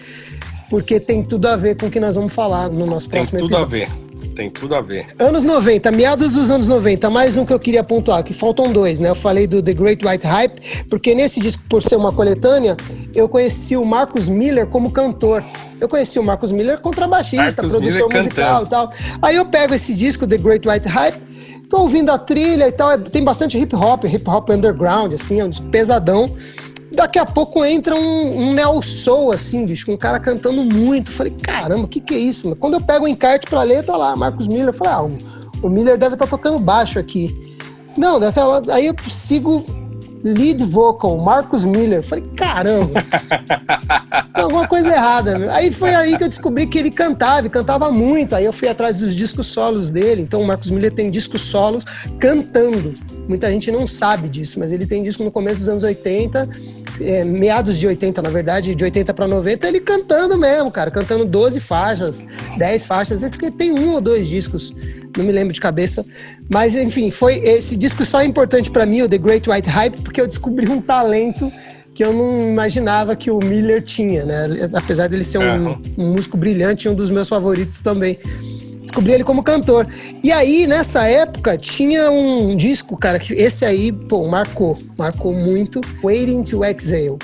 [0.70, 3.40] porque tem tudo a ver com o que nós vamos falar no nosso tem próximo
[3.40, 3.68] episódio.
[3.68, 4.10] Tem tudo a ver
[4.40, 5.08] tem tudo a ver.
[5.20, 8.98] Anos 90, meados dos anos 90, mais um que eu queria pontuar, que faltam dois,
[8.98, 9.10] né?
[9.10, 12.78] Eu falei do The Great White Hype, porque nesse disco, por ser uma coletânea,
[13.14, 15.44] eu conheci o Marcus Miller como cantor.
[15.82, 18.90] Eu conheci o Marcus Miller contrabaixista, produtor Miller musical e tal.
[19.22, 21.18] Aí eu pego esse disco, The Great White Hype,
[21.70, 25.42] tô ouvindo a trilha e tal, é, tem bastante hip hop, hip hop underground, assim,
[25.42, 26.34] é um pesadão.
[26.92, 31.12] Daqui a pouco entra um, um neo soul, assim, bicho, um cara cantando muito.
[31.12, 32.56] Falei, caramba, o que que é isso?
[32.56, 34.70] Quando eu pego o encarte pra ler, tá lá, Marcos Miller.
[34.70, 35.18] Eu falei, ah, o,
[35.68, 37.58] o Miller deve estar tá tocando baixo aqui.
[37.96, 39.66] Não, daquela, aí eu sigo
[40.24, 42.04] lead vocal, Marcos Miller.
[42.04, 43.04] Falei, caramba,
[44.34, 45.38] tem alguma coisa errada.
[45.38, 45.52] Meu.
[45.52, 48.36] Aí foi aí que eu descobri que ele cantava, e cantava muito.
[48.36, 50.22] Aí eu fui atrás dos discos solos dele.
[50.22, 51.86] Então o Marcos Miller tem discos solos
[52.20, 52.94] cantando.
[53.30, 56.50] Muita gente não sabe disso, mas ele tem disco no começo dos anos 80
[57.00, 61.26] é, meados de 80, na verdade, de 80 para 90, ele cantando mesmo, cara, cantando
[61.26, 62.26] 12 faixas,
[62.58, 63.22] 10 faixas.
[63.22, 64.74] Esse que tem um ou dois discos,
[65.16, 66.04] não me lembro de cabeça.
[66.50, 69.98] Mas, enfim, foi esse disco só é importante para mim, o The Great White Hype,
[70.02, 71.52] porque eu descobri um talento
[71.94, 74.70] que eu não imaginava que o Miller tinha, né?
[74.74, 78.18] Apesar dele ser um, um músico brilhante, um dos meus favoritos também
[78.90, 79.88] descobri ele como cantor.
[80.24, 84.78] E aí, nessa época, tinha um disco, cara, que esse aí, pô, marcou.
[84.98, 85.80] Marcou muito.
[86.04, 87.18] Waiting to Exhale.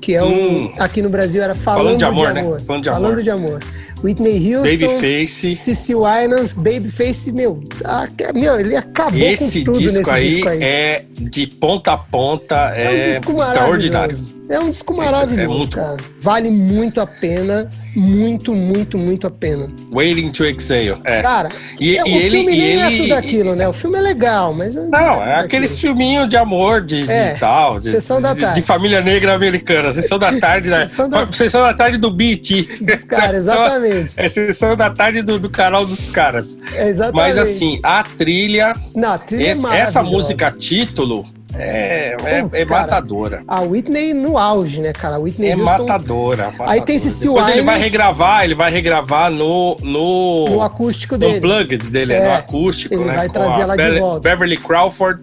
[0.00, 0.66] Que é hum.
[0.66, 0.82] o.
[0.82, 2.32] Aqui no Brasil era Falando, Falando de Amor.
[2.32, 2.54] De amor.
[2.58, 2.64] Né?
[2.66, 3.22] Falando de Falando amor.
[3.22, 3.60] de amor.
[4.04, 9.98] Whitney Houston, Babyface, Cici Winans, Babyface, meu, a, meu, ele acabou Esse com tudo disco
[9.98, 10.62] nesse aí disco aí.
[10.62, 14.35] É de ponta a ponta, é, é um disco extraordinário.
[14.48, 15.96] É um disco é maravilhoso, é cara.
[16.20, 17.68] Vale muito a pena.
[17.96, 19.68] Muito, muito, muito a pena.
[19.90, 21.00] Waiting to Exhale.
[21.02, 21.22] É.
[21.22, 21.48] Cara,
[21.80, 23.66] e, é, e o ele, filme e é ele, é tudo aquilo, né?
[23.66, 24.74] O filme é legal, mas.
[24.74, 27.80] Não, é, é aqueles filminhos de amor, de, é, de tal.
[27.80, 28.54] De, Sessão da tarde.
[28.54, 29.94] De, de família negra americana.
[29.94, 30.84] Sessão da tarde, né?
[30.84, 32.80] Sessão da, sessão da tarde do Beat.
[32.82, 34.14] Dos caras, exatamente.
[34.18, 36.58] é sessão da tarde do, do canal dos caras.
[36.74, 37.16] É exatamente.
[37.16, 38.74] Mas assim, a trilha.
[38.94, 41.24] Não, a trilha esse, é Essa música título
[41.58, 43.42] é, é, é matadora.
[43.46, 45.16] A Whitney no auge, né, cara?
[45.16, 45.64] A Whitney é Houston...
[45.64, 46.70] matadora, matadora.
[46.70, 49.76] Aí tem Cecil Depois ele vai regravar, ele vai regravar no...
[49.82, 51.34] No, no acústico dele.
[51.34, 53.14] No plugged dele, é, no acústico, ele né?
[53.14, 54.20] vai trazer ela de volta.
[54.20, 55.22] Beverly Crawford...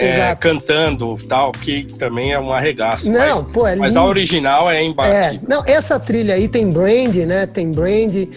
[0.00, 3.10] É, cantando tal, que também é um arregaço.
[3.10, 5.18] Não, mas, pô, é mas a original é imbatível.
[5.18, 7.46] É, não, essa trilha aí tem Brand, né?
[7.46, 8.12] Tem Brand.
[8.12, 8.28] Tem,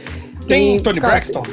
[0.48, 1.44] tem Tony cara, Braxton.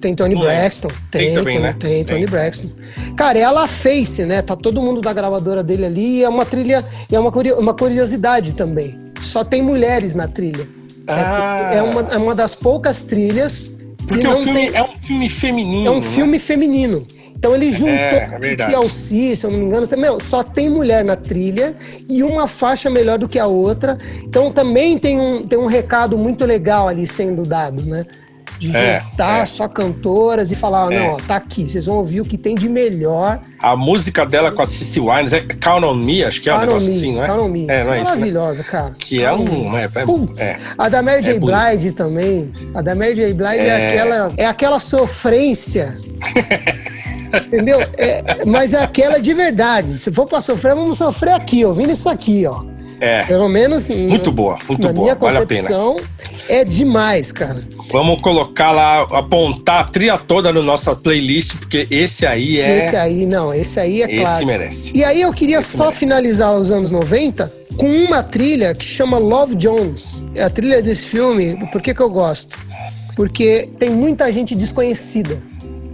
[0.00, 0.88] Tem Tony Não Braxton.
[1.10, 1.76] Tem, tem, também, tem, né?
[1.78, 2.26] tem Tony.
[2.26, 2.68] Braxton.
[3.16, 4.42] Cara, ela Face, né?
[4.42, 6.22] Tá todo mundo da gravadora dele ali.
[6.22, 8.98] É uma trilha, é uma, uma curiosidade também.
[9.20, 10.66] Só tem mulheres na trilha.
[11.08, 11.72] Ah.
[11.74, 13.76] É, uma, é uma das poucas trilhas.
[14.06, 14.76] Porque o filme tem...
[14.76, 15.86] é um filme feminino.
[15.86, 16.02] É um né?
[16.02, 17.06] filme feminino.
[17.38, 21.04] Então ele juntou é, é Alci, se eu não me engano, também, só tem mulher
[21.04, 21.76] na trilha
[22.08, 23.96] e uma faixa melhor do que a outra.
[24.24, 28.04] Então também tem um, tem um recado muito legal ali sendo dado, né?
[28.58, 29.46] De é, juntar é.
[29.46, 30.98] só cantoras e falar, é.
[30.98, 33.40] não, ó, tá aqui, vocês vão ouvir o que tem de melhor.
[33.60, 36.60] A música dela com a Cici Wines é Count on Me, acho que é um
[36.60, 37.26] negócio me, assim, não é?
[37.26, 37.66] Count on Me.
[37.68, 38.68] É, não é Maravilhosa, isso, né?
[38.68, 38.94] cara.
[38.98, 39.76] Que é um...
[39.76, 41.38] É, Putz, é, a da Mary J.
[41.38, 42.52] Blige também.
[42.74, 43.32] A da Mary J.
[43.32, 45.96] Blige é, aquela, é aquela sofrência...
[47.28, 47.78] Entendeu?
[47.98, 49.90] É, mas é aquela de verdade.
[49.92, 52.64] Se for pra sofrer, vamos sofrer aqui, ouvindo isso aqui, ó.
[53.00, 53.24] É.
[53.24, 53.88] Pelo menos.
[53.88, 55.04] Muito boa, muito na boa.
[55.04, 55.96] Minha vale concepção
[56.48, 57.56] é demais, cara.
[57.90, 62.78] Vamos colocar lá, apontar a trilha toda no nossa playlist, porque esse aí é.
[62.78, 64.42] Esse aí, não, esse aí é esse clássico.
[64.42, 64.92] Esse merece.
[64.94, 65.98] E aí eu queria esse só merece.
[66.00, 70.24] finalizar os anos 90 com uma trilha que chama Love Jones.
[70.34, 72.58] É a trilha desse filme, por que, que eu gosto?
[73.14, 75.38] Porque tem muita gente desconhecida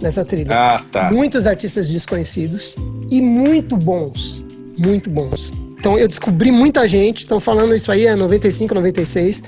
[0.01, 0.53] nessa trilha.
[0.53, 1.11] Ah, tá.
[1.11, 2.75] Muitos artistas desconhecidos
[3.09, 4.45] e muito bons.
[4.77, 5.51] Muito bons.
[5.85, 9.43] Então eu descobri muita gente, estão falando isso aí é 95, 96.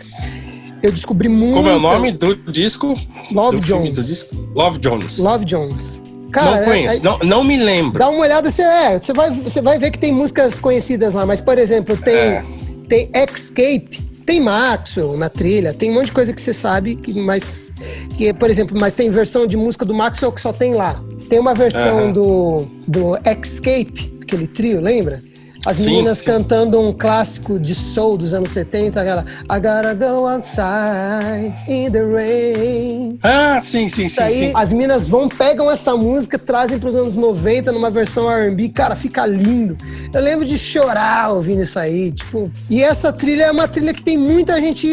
[0.84, 1.56] Eu descobri muito.
[1.56, 2.96] Como é o nome do disco?
[3.32, 4.06] Love do Jones.
[4.06, 4.36] Disco?
[4.54, 5.18] Love Jones.
[5.18, 6.04] Love Jones.
[6.32, 7.98] Cara, não conheço, é, não, não me lembro.
[7.98, 11.26] Dá uma olhada, você, é, você, vai, você vai ver que tem músicas conhecidas lá,
[11.26, 12.46] mas, por exemplo, tem, é.
[12.88, 17.20] tem Escape, tem Maxwell na trilha, tem um monte de coisa que você sabe, que,
[17.20, 17.74] mas,
[18.16, 21.02] que, por exemplo, mas tem versão de música do Maxwell que só tem lá.
[21.30, 25.26] Tem uma versão do, do Escape, aquele trio, lembra?
[25.66, 26.26] As meninas sim.
[26.26, 32.04] cantando um clássico de soul dos anos 70, aquela I gotta go outside in the
[32.04, 33.20] rain.
[33.24, 34.52] Ah, sim, sim, isso sim, aí, sim.
[34.56, 38.96] As meninas vão, pegam essa música, trazem para os anos 90 numa versão R&B, cara,
[38.96, 39.78] fica lindo.
[40.14, 42.50] Eu lembro de chorar ouvindo isso aí, tipo...
[42.70, 44.88] E essa trilha é uma trilha que tem muita gente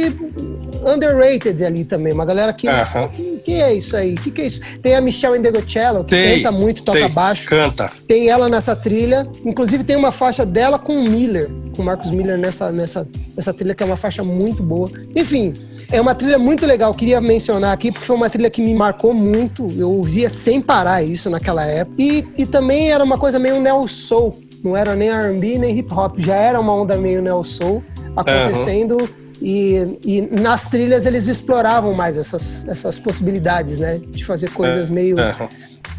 [0.85, 2.69] underrated ali também, uma galera que...
[2.69, 3.09] Uh -huh.
[3.11, 4.15] que, que, é isso aí?
[4.15, 4.61] O que, que é isso?
[4.83, 7.49] Tem a Michelle Indegocello, que tem, canta muito, toca sei, baixo.
[7.49, 7.91] Canta.
[8.09, 9.29] Tem ela nessa trilha.
[9.45, 13.53] Inclusive tem uma faixa dela com o Miller, com o Marcos Miller nessa, nessa, nessa
[13.53, 14.91] trilha, que é uma faixa muito boa.
[15.15, 15.53] Enfim,
[15.93, 16.95] é uma trilha muito legal.
[16.95, 19.71] Queria mencionar aqui, porque foi uma trilha que me marcou muito.
[19.77, 21.97] Eu ouvia sem parar isso naquela época.
[22.01, 24.39] E, e também era uma coisa meio neo soul.
[24.63, 26.19] Não era nem R&B, nem hip hop.
[26.19, 27.85] Já era uma onda meio neo soul
[28.17, 28.99] acontecendo.
[28.99, 29.24] Uhum.
[29.43, 33.99] E, e, nas trilhas eles exploravam mais essas, essas possibilidades, né?
[33.99, 35.17] De fazer coisas meio.
[35.17, 35.49] Uhum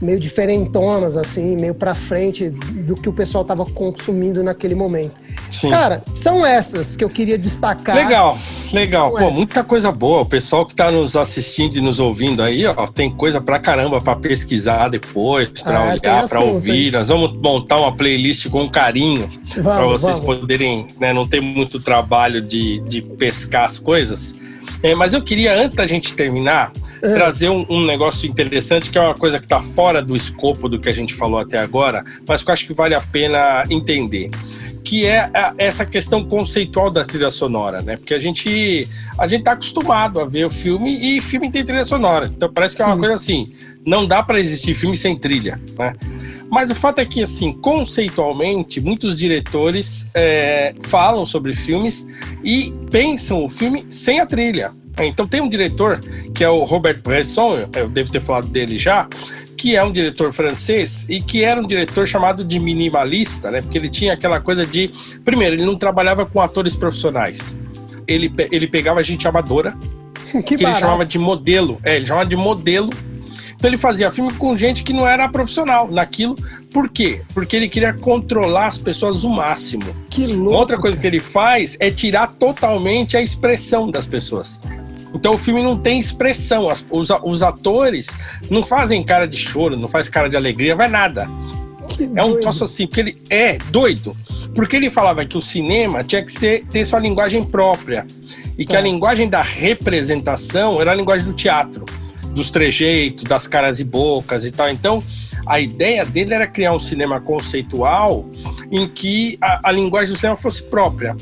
[0.01, 5.13] meio diferentonas, assim, meio pra frente do que o pessoal tava consumindo naquele momento.
[5.51, 5.69] Sim.
[5.69, 7.95] Cara, são essas que eu queria destacar.
[7.95, 8.37] Legal,
[8.73, 9.11] legal.
[9.11, 9.35] São Pô, essas.
[9.35, 10.21] muita coisa boa.
[10.21, 14.01] O pessoal que tá nos assistindo e nos ouvindo aí, ó, tem coisa pra caramba
[14.01, 16.91] pra pesquisar depois, pra ah, olhar, pra ouvir.
[16.91, 19.29] Nós vamos montar uma playlist com carinho
[19.63, 20.39] para vocês vamos.
[20.39, 24.35] poderem, né, não ter muito trabalho de, de pescar as coisas.
[24.85, 26.71] É, mas eu queria, antes da gente terminar,
[27.01, 27.11] é.
[27.15, 30.79] trazer um, um, negócio interessante, que é uma coisa que está fora do escopo do
[30.79, 34.29] que a gente falou até agora, mas que eu acho que vale a pena entender
[34.85, 37.97] que é essa questão conceitual da trilha sonora, né?
[37.97, 41.83] Porque a gente a gente tá acostumado a ver o filme e filme tem trilha
[41.83, 42.31] sonora.
[42.33, 42.89] Então parece que Sim.
[42.89, 43.51] é uma coisa assim,
[43.85, 45.93] não dá para existir filme sem trilha, né?
[46.49, 52.05] Mas o fato é que, assim, conceitualmente, muitos diretores é, falam sobre filmes
[52.43, 54.71] e pensam o filme sem a trilha.
[54.99, 55.99] Então tem um diretor
[56.33, 59.09] que é o Robert Bresson, eu devo ter falado dele já,
[59.57, 63.61] que é um diretor francês e que era um diretor chamado de minimalista, né?
[63.61, 64.91] Porque ele tinha aquela coisa de,
[65.23, 67.57] primeiro, ele não trabalhava com atores profissionais.
[68.07, 69.75] Ele, ele pegava gente amadora,
[70.43, 71.79] que, que ele chamava de modelo.
[71.83, 72.89] É, ele chamava de modelo.
[73.55, 76.35] Então ele fazia filme com gente que não era profissional naquilo.
[76.71, 77.21] Por quê?
[77.33, 79.85] Porque ele queria controlar as pessoas o máximo.
[80.09, 80.59] Que louco.
[80.59, 84.59] Outra coisa que ele faz é tirar totalmente a expressão das pessoas.
[85.15, 86.69] Então o filme não tem expressão.
[86.69, 88.07] As, os, os, atores
[88.49, 91.27] não fazem cara de choro, não faz cara de alegria, vai nada.
[91.87, 94.15] Que é um troço assim, porque ele é doido.
[94.53, 98.05] Porque ele falava que o cinema tinha que ter, ter sua linguagem própria.
[98.57, 98.71] E tá.
[98.71, 101.85] que a linguagem da representação era a linguagem do teatro,
[102.31, 104.69] dos trejeitos, das caras e bocas e tal.
[104.69, 105.01] Então,
[105.45, 108.25] a ideia dele era criar um cinema conceitual
[108.71, 111.15] em que a, a linguagem do cinema fosse própria.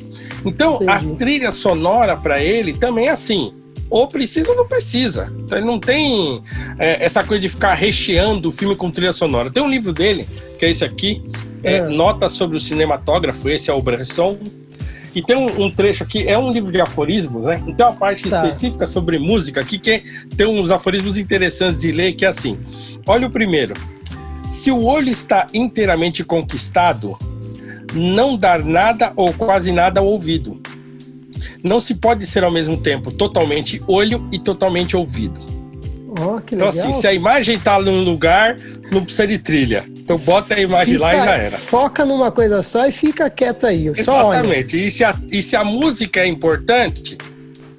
[0.46, 0.91] Então, Entendi.
[0.91, 3.54] a trilha sonora para ele também é assim
[3.94, 5.32] ou precisa ou não precisa.
[5.38, 6.41] Então ele não tem
[6.80, 9.52] é, essa coisa de ficar recheando o filme com trilha sonora.
[9.52, 10.28] Tem um livro dele,
[10.58, 11.24] que é esse aqui,
[11.62, 11.88] é, é.
[11.88, 14.39] Nota sobre o Cinematógrafo, esse é o Bresson.
[15.14, 17.62] E tem um, um, trecho aqui, é um livro de aforismos, né?
[17.68, 18.44] E tem uma parte tá.
[18.44, 20.04] específica sobre música aqui que
[20.36, 22.58] tem uns aforismos interessantes de ler, que é assim:
[23.06, 23.76] olha o primeiro.
[24.50, 27.16] Se o olho está inteiramente conquistado,
[27.94, 30.60] não dar nada ou quase nada ao ouvido
[31.64, 35.39] não se pode ser ao mesmo tempo totalmente olho e totalmente ouvido.
[36.10, 36.70] Oh, que legal.
[36.70, 38.56] Então, assim, se a imagem está num lugar,
[38.91, 39.84] não precisa de trilha.
[39.88, 41.58] Então, bota a imagem fica, lá e já era.
[41.58, 43.88] Foca numa coisa só e fica quieto aí.
[43.88, 44.78] Exatamente.
[44.78, 47.18] E se, a, e se a música é importante,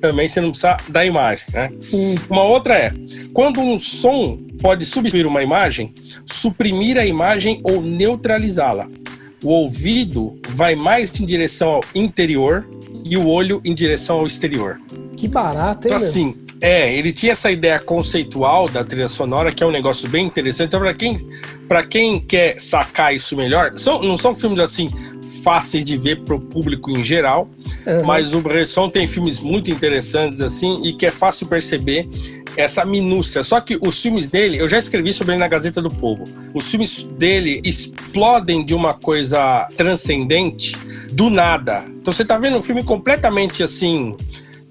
[0.00, 1.70] também você não precisa da imagem, né?
[1.78, 2.16] Sim.
[2.28, 2.92] Uma outra é:
[3.32, 5.94] quando um som pode substituir uma imagem,
[6.26, 8.88] suprimir a imagem ou neutralizá-la.
[9.42, 12.66] O ouvido vai mais em direção ao interior
[13.04, 14.80] e o olho em direção ao exterior.
[15.16, 15.94] Que barato, hein?
[15.94, 20.08] Então, assim, é, ele tinha essa ideia conceitual da trilha sonora, que é um negócio
[20.08, 20.68] bem interessante.
[20.68, 21.18] Então, para quem,
[21.90, 24.90] quem quer sacar isso melhor, são, não são filmes assim
[25.42, 27.50] fáceis de ver para o público em geral,
[27.86, 28.04] uhum.
[28.04, 32.08] mas o Bresson tem filmes muito interessantes assim e que é fácil perceber
[32.56, 33.42] essa minúcia.
[33.42, 36.24] Só que os filmes dele, eu já escrevi sobre ele na Gazeta do Povo.
[36.52, 40.76] Os filmes dele explodem de uma coisa transcendente
[41.12, 41.84] do nada.
[41.88, 44.16] Então você tá vendo um filme completamente assim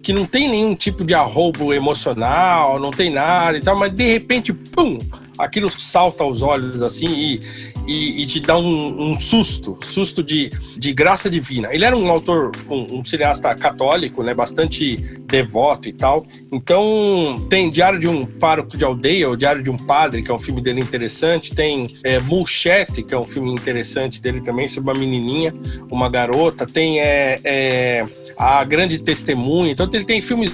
[0.04, 4.04] que não tem nenhum tipo de arrobo emocional, não tem nada e tal, mas de
[4.04, 5.00] repente, pum,
[5.38, 7.40] aquilo salta aos olhos assim e,
[7.88, 11.74] e, e te dá um, um, susto, susto de, de graça divina.
[11.74, 16.26] Ele era um autor, um, um, cineasta católico, né, bastante devoto e tal.
[16.52, 20.34] Então tem Diário de um Pároco de Aldeia, ou Diário de um Padre, que é
[20.34, 21.56] um filme dele interessante.
[21.56, 25.54] Tem é, Mulchete, que é um filme interessante dele também, sobre uma menininha,
[25.90, 26.66] uma garota.
[26.66, 28.06] Tem é, é,
[28.38, 29.72] A Grande Testemunha.
[29.72, 30.52] Então ele tem filmes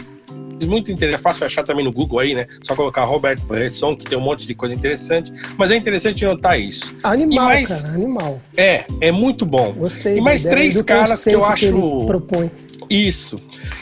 [0.65, 1.19] muito interessante.
[1.19, 2.45] É fácil achar também no Google aí, né?
[2.61, 5.31] Só colocar Robert Bresson, que tem um monte de coisa interessante.
[5.57, 6.95] Mas é interessante notar isso.
[7.03, 8.41] Animal, mais, cara, animal.
[8.57, 9.73] É, é muito bom.
[9.73, 10.17] Gostei.
[10.17, 11.65] E mais três caras que eu acho.
[11.65, 12.51] Que propõe.
[12.89, 13.37] Isso.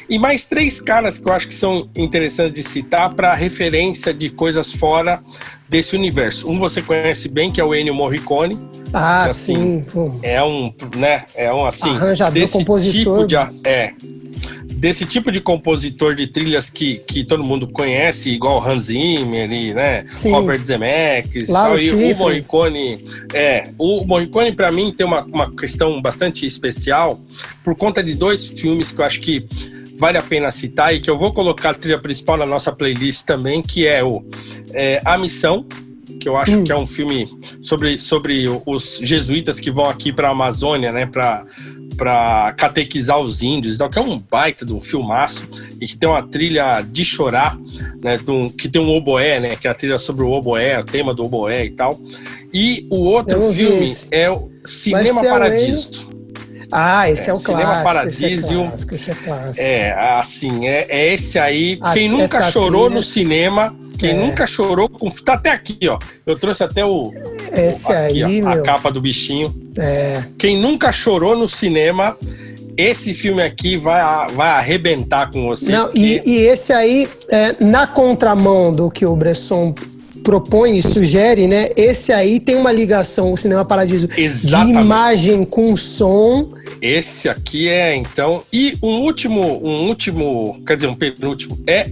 [0.09, 4.29] E mais três caras que eu acho que são interessantes de citar para referência de
[4.29, 5.21] coisas fora
[5.69, 6.49] desse universo.
[6.49, 8.59] Um você conhece bem, que é o Ennio Morricone.
[8.93, 10.19] Ah, assim, sim.
[10.21, 11.25] É um, né?
[11.35, 11.89] É um assim.
[11.89, 13.27] Arranjador, desse compositor.
[13.27, 13.93] Tipo de, é,
[14.65, 19.73] desse tipo de compositor de trilhas que, que todo mundo conhece, igual Hans Zimmer e,
[19.73, 20.31] né, Sim.
[20.31, 26.01] Robert Zemeckis tal, e o Morricone, é, o Morricone para mim tem uma, uma questão
[26.01, 27.19] bastante especial
[27.63, 29.47] por conta de dois filmes que eu acho que
[29.97, 33.25] vale a pena citar e que eu vou colocar a trilha principal na nossa playlist
[33.25, 34.23] também, que é o
[34.71, 35.65] é, A Missão,
[36.19, 36.63] que eu acho hum.
[36.63, 37.27] que é um filme
[37.61, 41.45] sobre, sobre os jesuítas que vão aqui para a Amazônia, né, para
[41.97, 45.47] para catequizar os índios, que é um baita de um filmaço
[45.81, 47.57] e que tem uma trilha de chorar,
[48.01, 48.19] né,
[48.57, 51.25] que tem um oboé, né, que é a trilha sobre o oboé, o tema do
[51.25, 51.99] oboé e tal.
[52.53, 56.16] E o outro filme é o Cinema Paradiso.
[56.71, 57.85] Ah, esse é, é o Cinema clássico.
[57.85, 58.25] Paradiso.
[58.25, 59.67] Esse é, clássico, esse é clássico.
[59.67, 61.77] É, assim, é, é esse aí.
[61.81, 64.13] A, quem nunca chorou no cinema, quem é.
[64.13, 65.09] nunca chorou com.
[65.09, 65.97] Tá até aqui, ó.
[66.25, 67.13] Eu trouxe até o.
[67.55, 68.61] Esse aqui, aí, ó, meu.
[68.61, 69.53] a capa do bichinho.
[69.77, 70.23] É.
[70.37, 72.17] Quem nunca chorou no cinema,
[72.75, 74.01] esse filme aqui vai,
[74.31, 75.71] vai arrebentar com você.
[75.71, 76.21] Não, porque...
[76.25, 79.73] e, e, esse aí, é, na contramão do que o Bresson
[80.27, 81.69] propõe e sugere, né?
[81.77, 84.73] Esse aí tem uma ligação, o Cinema Paradiso, Exatamente.
[84.73, 86.49] de imagem com som.
[86.81, 88.43] Esse aqui é, então.
[88.51, 91.89] E um último, um último, quer dizer, um penúltimo, é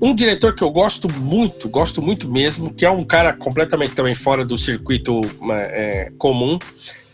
[0.00, 4.14] um diretor que eu gosto muito, gosto muito mesmo, que é um cara completamente também
[4.14, 5.20] fora do circuito
[5.50, 6.58] é, comum,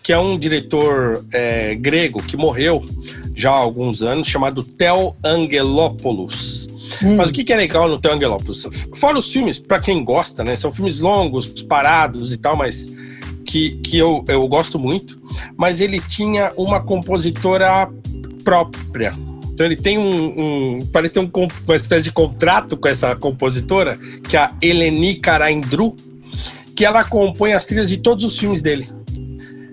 [0.02, 2.84] que é um diretor é, grego que morreu
[3.34, 6.68] já há alguns anos, chamado Tel Angelopoulos.
[7.02, 7.16] Hum.
[7.16, 8.88] Mas o que é legal no Tel Angelopoulos?
[8.94, 10.54] Fora os filmes, para quem gosta, né?
[10.54, 12.88] São filmes longos, parados e tal, mas
[13.46, 15.18] que, que eu, eu gosto muito.
[15.56, 17.88] Mas ele tinha uma compositora
[18.44, 19.14] própria.
[19.52, 21.30] Então ele tem um, um parece ter um,
[21.66, 25.96] uma espécie de contrato com essa compositora, que é a Eleni Karaindru,
[26.74, 28.86] que ela compõe as trilhas de todos os filmes dele.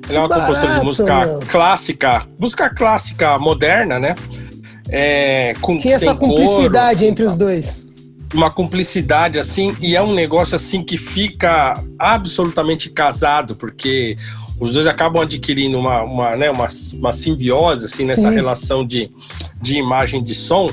[0.08, 1.40] Ela é uma barato, compositora de música meu.
[1.42, 4.16] clássica, música clássica moderna, né?
[4.90, 7.83] É, com, Tinha essa cumplicidade entre os dois.
[8.34, 14.18] Uma cumplicidade, assim, e é um negócio assim que fica absolutamente casado, porque
[14.60, 18.36] os dois acabam adquirindo uma, uma, né, uma, uma simbiose assim, nessa Sim.
[18.36, 19.12] relação de,
[19.62, 20.70] de imagem e de som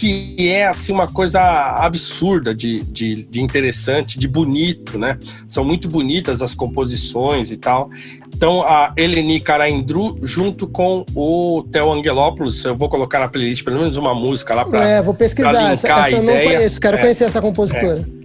[0.00, 5.18] que é assim uma coisa absurda de, de, de, interessante, de bonito, né?
[5.46, 7.90] São muito bonitas as composições e tal.
[8.34, 13.78] Então, a Eleni Caraindru, junto com o Theo Angelopoulos, eu vou colocar na playlist pelo
[13.78, 14.88] menos uma música lá para.
[14.88, 15.70] É, vou pesquisar.
[15.70, 18.00] Essa, essa eu não conheço, quero é, conhecer essa compositora.
[18.16, 18.19] É.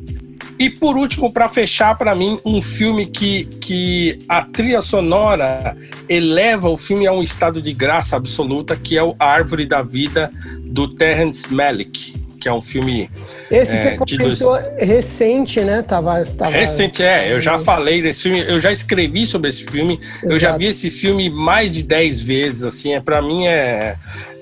[0.58, 5.76] E por último, para fechar para mim, um filme que, que a trilha sonora
[6.08, 10.32] eleva o filme a um estado de graça absoluta, que é o Árvore da Vida,
[10.64, 13.09] do Terrence Malick que é um filme.
[13.49, 14.67] Esse é, você comentou dois...
[14.77, 15.81] recente, né?
[15.81, 16.51] Tava, tava...
[16.51, 17.31] Recente, é.
[17.31, 20.27] Eu já falei desse filme, eu já escrevi sobre esse filme, Exato.
[20.27, 23.95] eu já vi esse filme mais de 10 vezes, assim, é, para mim é,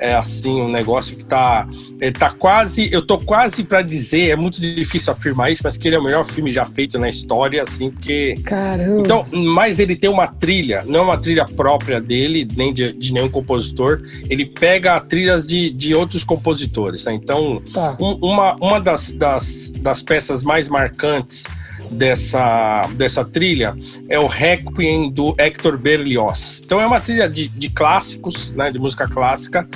[0.04, 1.66] é assim, um negócio que tá.
[2.02, 2.92] Ele tá quase.
[2.92, 6.04] Eu tô quase para dizer, é muito difícil afirmar isso, mas que ele é o
[6.04, 8.36] melhor filme já feito na história, assim, porque.
[8.44, 9.00] Caramba!
[9.00, 13.14] Então, mas ele tem uma trilha, não é uma trilha própria dele, nem de, de
[13.14, 14.02] nenhum compositor.
[14.30, 17.14] Ele pega trilhas de, de outros compositores, né?
[17.14, 17.83] Então, tá.
[18.00, 21.44] Um, uma, uma das, das, das peças mais marcantes
[21.92, 23.76] dessa, dessa trilha
[24.10, 26.62] é o Requiem do Hector Berlioz.
[26.66, 29.68] Então é uma trilha de, de clássicos, né, de música clássica,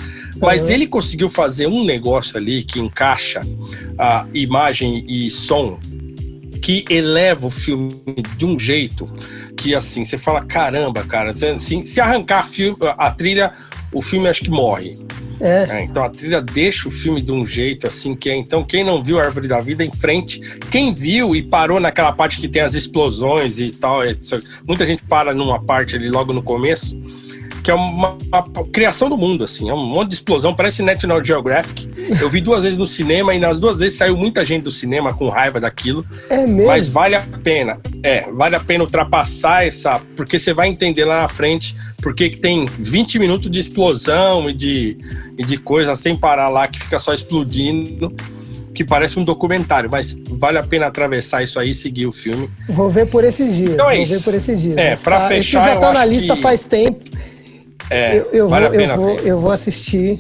[0.41, 0.71] mas uhum.
[0.71, 3.41] ele conseguiu fazer um negócio ali que encaixa
[3.97, 5.79] a imagem e som
[6.61, 7.93] que eleva o filme
[8.35, 9.07] de um jeito
[9.55, 12.45] que assim você fala caramba, cara, assim, se arrancar
[12.97, 13.53] a trilha,
[13.97, 14.97] o filme acho que morre.
[15.39, 15.67] É.
[15.69, 18.35] É, então a trilha deixa o filme de um jeito assim que é.
[18.35, 20.39] Então, quem não viu a Árvore da Vida em frente,
[20.71, 24.15] quem viu e parou naquela parte que tem as explosões e tal, é,
[24.65, 26.97] muita gente para numa parte ali logo no começo
[27.67, 31.21] que é uma, uma, criação do mundo, assim, é um monte de explosão, parece National
[31.21, 31.89] Geographic.
[32.21, 35.13] Eu vi duas vezes no cinema e nas duas vezes saiu muita gente do cinema
[35.13, 36.05] com raiva daquilo.
[36.29, 36.67] É mesmo?
[36.67, 37.77] Mas vale a pena.
[38.01, 42.37] É, vale a pena ultrapassar essa, porque você vai entender lá na frente porque que
[42.37, 44.97] tem 20 minutos de explosão e de,
[45.37, 48.15] e de coisa sem parar lá que fica só explodindo
[48.73, 52.49] que parece um documentário, mas vale a pena atravessar isso aí e seguir o filme.
[52.69, 53.71] Vou ver por esses dias.
[53.71, 54.13] Então é vou isso.
[54.13, 54.77] ver por esses dias.
[54.77, 56.41] É, para tá, fechar, já tá na lista que...
[56.41, 57.03] faz tempo.
[57.89, 59.27] É, eu, eu vale vou, a pena eu vou, ver.
[59.27, 60.19] Eu vou assistir.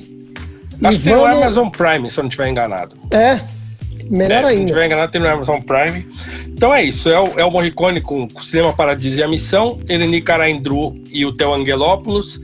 [0.83, 2.95] Acho que tem no Amazon Prime, se eu não estiver enganado.
[3.11, 3.39] É,
[4.09, 4.49] melhor é, ainda.
[4.49, 6.07] Se não estiver enganado, tem no Amazon Prime.
[6.47, 9.79] Então é isso, é o, é o Morricone com o Cinema Paradiso e a Missão,
[9.89, 12.39] Eleni Caraindru e o Theo Angelopoulos,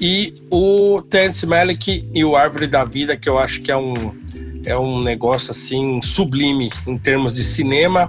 [0.00, 3.94] e o Terence Malick e o Árvore da Vida, que eu acho que é um,
[4.64, 8.06] é um negócio assim sublime em termos de cinema,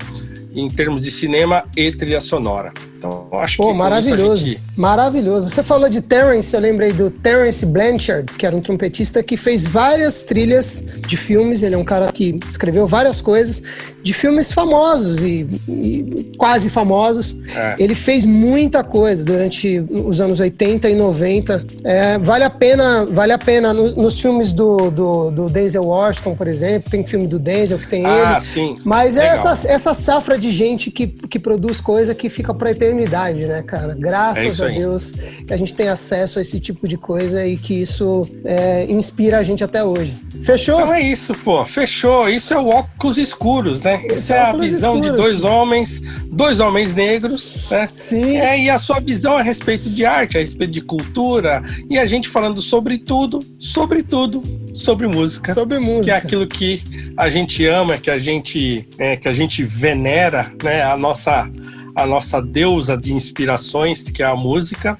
[0.56, 2.74] em termos de cinema e trilha sonora.
[3.04, 4.48] Então, acho Pô, que maravilhoso.
[4.48, 4.62] Gente...
[4.78, 5.50] Maravilhoso.
[5.50, 9.66] Você falou de Terence, eu lembrei do Terence Blanchard, que era um trompetista que fez
[9.66, 11.62] várias trilhas de filmes.
[11.62, 13.62] Ele é um cara que escreveu várias coisas
[14.02, 17.42] de filmes famosos e, e quase famosos.
[17.54, 17.76] É.
[17.78, 21.66] Ele fez muita coisa durante os anos 80 e 90.
[21.84, 26.36] É, vale a pena, vale a pena nos, nos filmes do, do, do, Denzel Washington,
[26.36, 26.90] por exemplo.
[26.90, 28.42] Tem filme do Denzel que tem ah, ele.
[28.42, 28.78] Sim.
[28.86, 32.93] Mas é essa, essa safra de gente que, que produz coisa que fica para eternidade
[32.94, 33.96] modernidade, né, cara?
[33.98, 37.58] Graças é a Deus que a gente tem acesso a esse tipo de coisa e
[37.58, 40.16] que isso é, inspira a gente até hoje.
[40.42, 40.80] Fechou?
[40.80, 41.66] Então é isso, pô.
[41.66, 42.30] Fechou.
[42.30, 44.06] Isso é o óculos escuros, né?
[44.14, 45.18] Isso é, a visão escuros.
[45.18, 47.90] de dois homens, dois homens negros, né?
[47.92, 48.38] Sim.
[48.38, 52.06] É, e a sua visão a respeito de arte, a respeito de cultura, e a
[52.06, 55.54] gente falando sobre tudo, sobre tudo, sobre música.
[55.54, 56.04] Sobre música.
[56.04, 56.82] Que é aquilo que
[57.18, 60.84] a gente ama, que a gente, é, que a gente venera, né?
[60.84, 61.50] A nossa
[61.96, 64.98] a nossa deusa de inspirações, que é a música.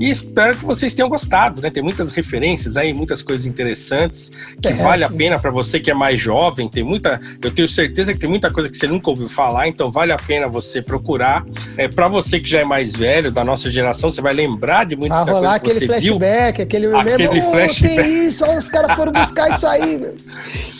[0.00, 1.70] E espero que vocês tenham gostado, né?
[1.70, 4.30] Tem muitas referências aí, muitas coisas interessantes
[4.60, 6.68] que é, vale a pena para você que é mais jovem.
[6.68, 9.90] Tem muita, eu tenho certeza que tem muita coisa que você nunca ouviu falar, então
[9.90, 11.44] vale a pena você procurar.
[11.76, 14.96] É para você que já é mais velho, da nossa geração, você vai lembrar de
[14.96, 16.64] muita coisa que aquele você flashback, viu.
[16.64, 17.96] aquele aquele oh, flashback.
[17.96, 19.98] tem isso, os caras foram buscar isso aí.
[19.98, 20.14] Meu.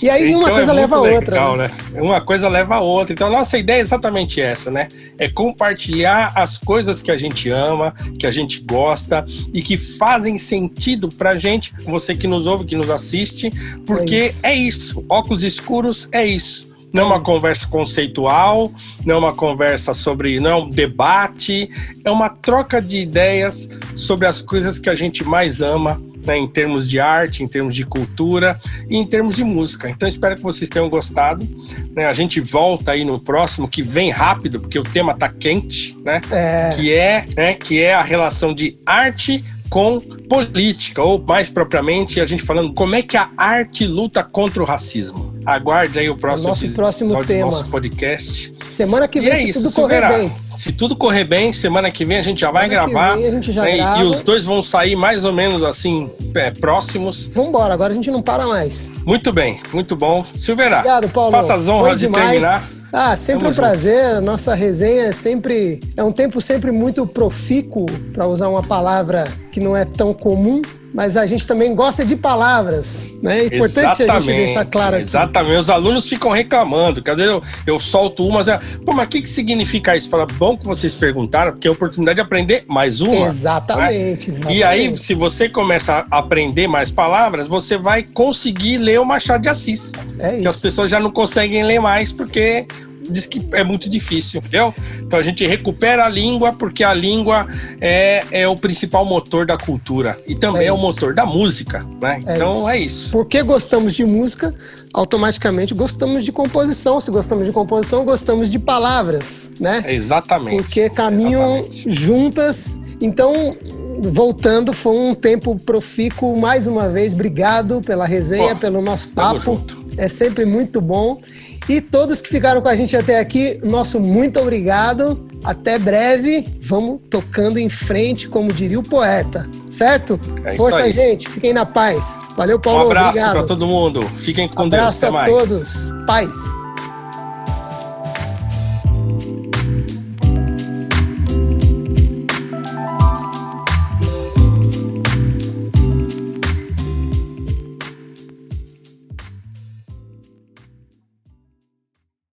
[0.03, 1.35] E aí então uma coisa é leva a outra.
[1.35, 1.71] Legal, né?
[1.93, 2.01] né?
[2.03, 3.13] Uma coisa leva a outra.
[3.13, 4.89] Então a nossa ideia é exatamente essa, né?
[5.19, 10.39] É compartilhar as coisas que a gente ama, que a gente gosta e que fazem
[10.39, 13.51] sentido pra gente, você que nos ouve, que nos assiste,
[13.87, 14.55] porque é isso.
[14.55, 15.05] É isso.
[15.09, 16.73] Óculos escuros é isso.
[16.93, 18.73] Não é uma conversa conceitual,
[19.05, 20.41] não é uma conversa sobre.
[20.41, 21.69] não é um debate,
[22.05, 26.47] é uma troca de ideias sobre as coisas que a gente mais ama né, em
[26.47, 28.59] termos de arte, em termos de cultura
[28.89, 29.89] e em termos de música.
[29.89, 31.47] Então espero que vocês tenham gostado.
[31.95, 32.07] Né?
[32.07, 36.21] A gente volta aí no próximo, que vem rápido, porque o tema tá quente, né?
[36.31, 36.71] É.
[36.75, 39.45] Que é, né, que é a relação de arte
[39.75, 44.63] com política, ou mais propriamente, a gente falando como é que a arte luta contra
[44.63, 45.35] o racismo.
[45.45, 47.51] Aguarde aí o próximo, o nosso próximo tema.
[47.51, 48.55] nosso podcast.
[48.63, 50.33] Semana que vem, é se isso, tudo correr bem.
[50.55, 53.15] Se tudo correr bem, semana que vem a gente já vai semana gravar.
[53.15, 53.77] a gente já né?
[53.79, 54.01] grava.
[54.01, 57.27] E os dois vão sair mais ou menos assim, é, próximos.
[57.27, 58.93] Vambora, agora a gente não para mais.
[59.05, 60.25] Muito bem, muito bom.
[60.37, 61.33] Silveira, Obrigado, Paulo.
[61.33, 62.63] faça as honras de terminar.
[62.97, 64.15] Ah, sempre Tamo um prazer.
[64.15, 64.21] Junto.
[64.25, 69.59] Nossa resenha é sempre é um tempo sempre muito profícuo, para usar uma palavra que
[69.59, 70.63] não é tão comum
[70.95, 73.41] mas a gente também gosta de palavras, né?
[73.41, 75.05] É importante exatamente, a gente deixar claro aqui.
[75.05, 78.47] Exatamente, os alunos ficam reclamando, cadê eu, eu solto uma, mas,
[78.85, 80.09] pô, mas o que, que significa isso?
[80.09, 83.27] Fala, bom que vocês perguntaram, porque é a oportunidade de aprender mais uma.
[83.27, 84.37] Exatamente, né?
[84.37, 84.59] exatamente.
[84.59, 89.43] E aí, se você começa a aprender mais palavras, você vai conseguir ler o Machado
[89.43, 89.91] de Assis.
[90.21, 90.43] É isso.
[90.43, 92.69] Que as pessoas já não conseguem ler mais, porque
[93.11, 94.75] diz que é muito difícil, entendeu?
[95.01, 97.47] Então a gente recupera a língua porque a língua
[97.81, 101.87] é, é o principal motor da cultura e também é, é o motor da música,
[102.01, 102.19] né?
[102.27, 102.69] É então isso.
[102.69, 103.13] é isso.
[103.13, 104.55] Porque gostamos de música,
[104.93, 107.01] automaticamente gostamos de composição.
[107.01, 109.85] Se gostamos de composição, gostamos de palavras, né?
[109.87, 110.63] Exatamente.
[110.63, 111.91] Porque caminham Exatamente.
[111.91, 112.79] juntas.
[113.01, 113.55] Então,
[114.01, 117.13] voltando, foi um tempo profícuo mais uma vez.
[117.13, 119.61] Obrigado pela resenha, Pô, pelo nosso papo.
[119.97, 121.21] É sempre muito bom.
[121.69, 125.27] E todos que ficaram com a gente até aqui, nosso muito obrigado.
[125.43, 126.47] Até breve.
[126.61, 129.49] Vamos tocando em frente, como diria o poeta.
[129.69, 130.19] Certo?
[130.45, 131.29] É Força, gente.
[131.29, 132.19] Fiquem na paz.
[132.37, 132.85] Valeu, Paulo.
[132.85, 134.03] Um abraço para todo mundo.
[134.17, 135.05] Fiquem com abraço Deus.
[135.05, 135.33] Até a mais.
[135.33, 135.93] todos.
[136.07, 136.35] Paz.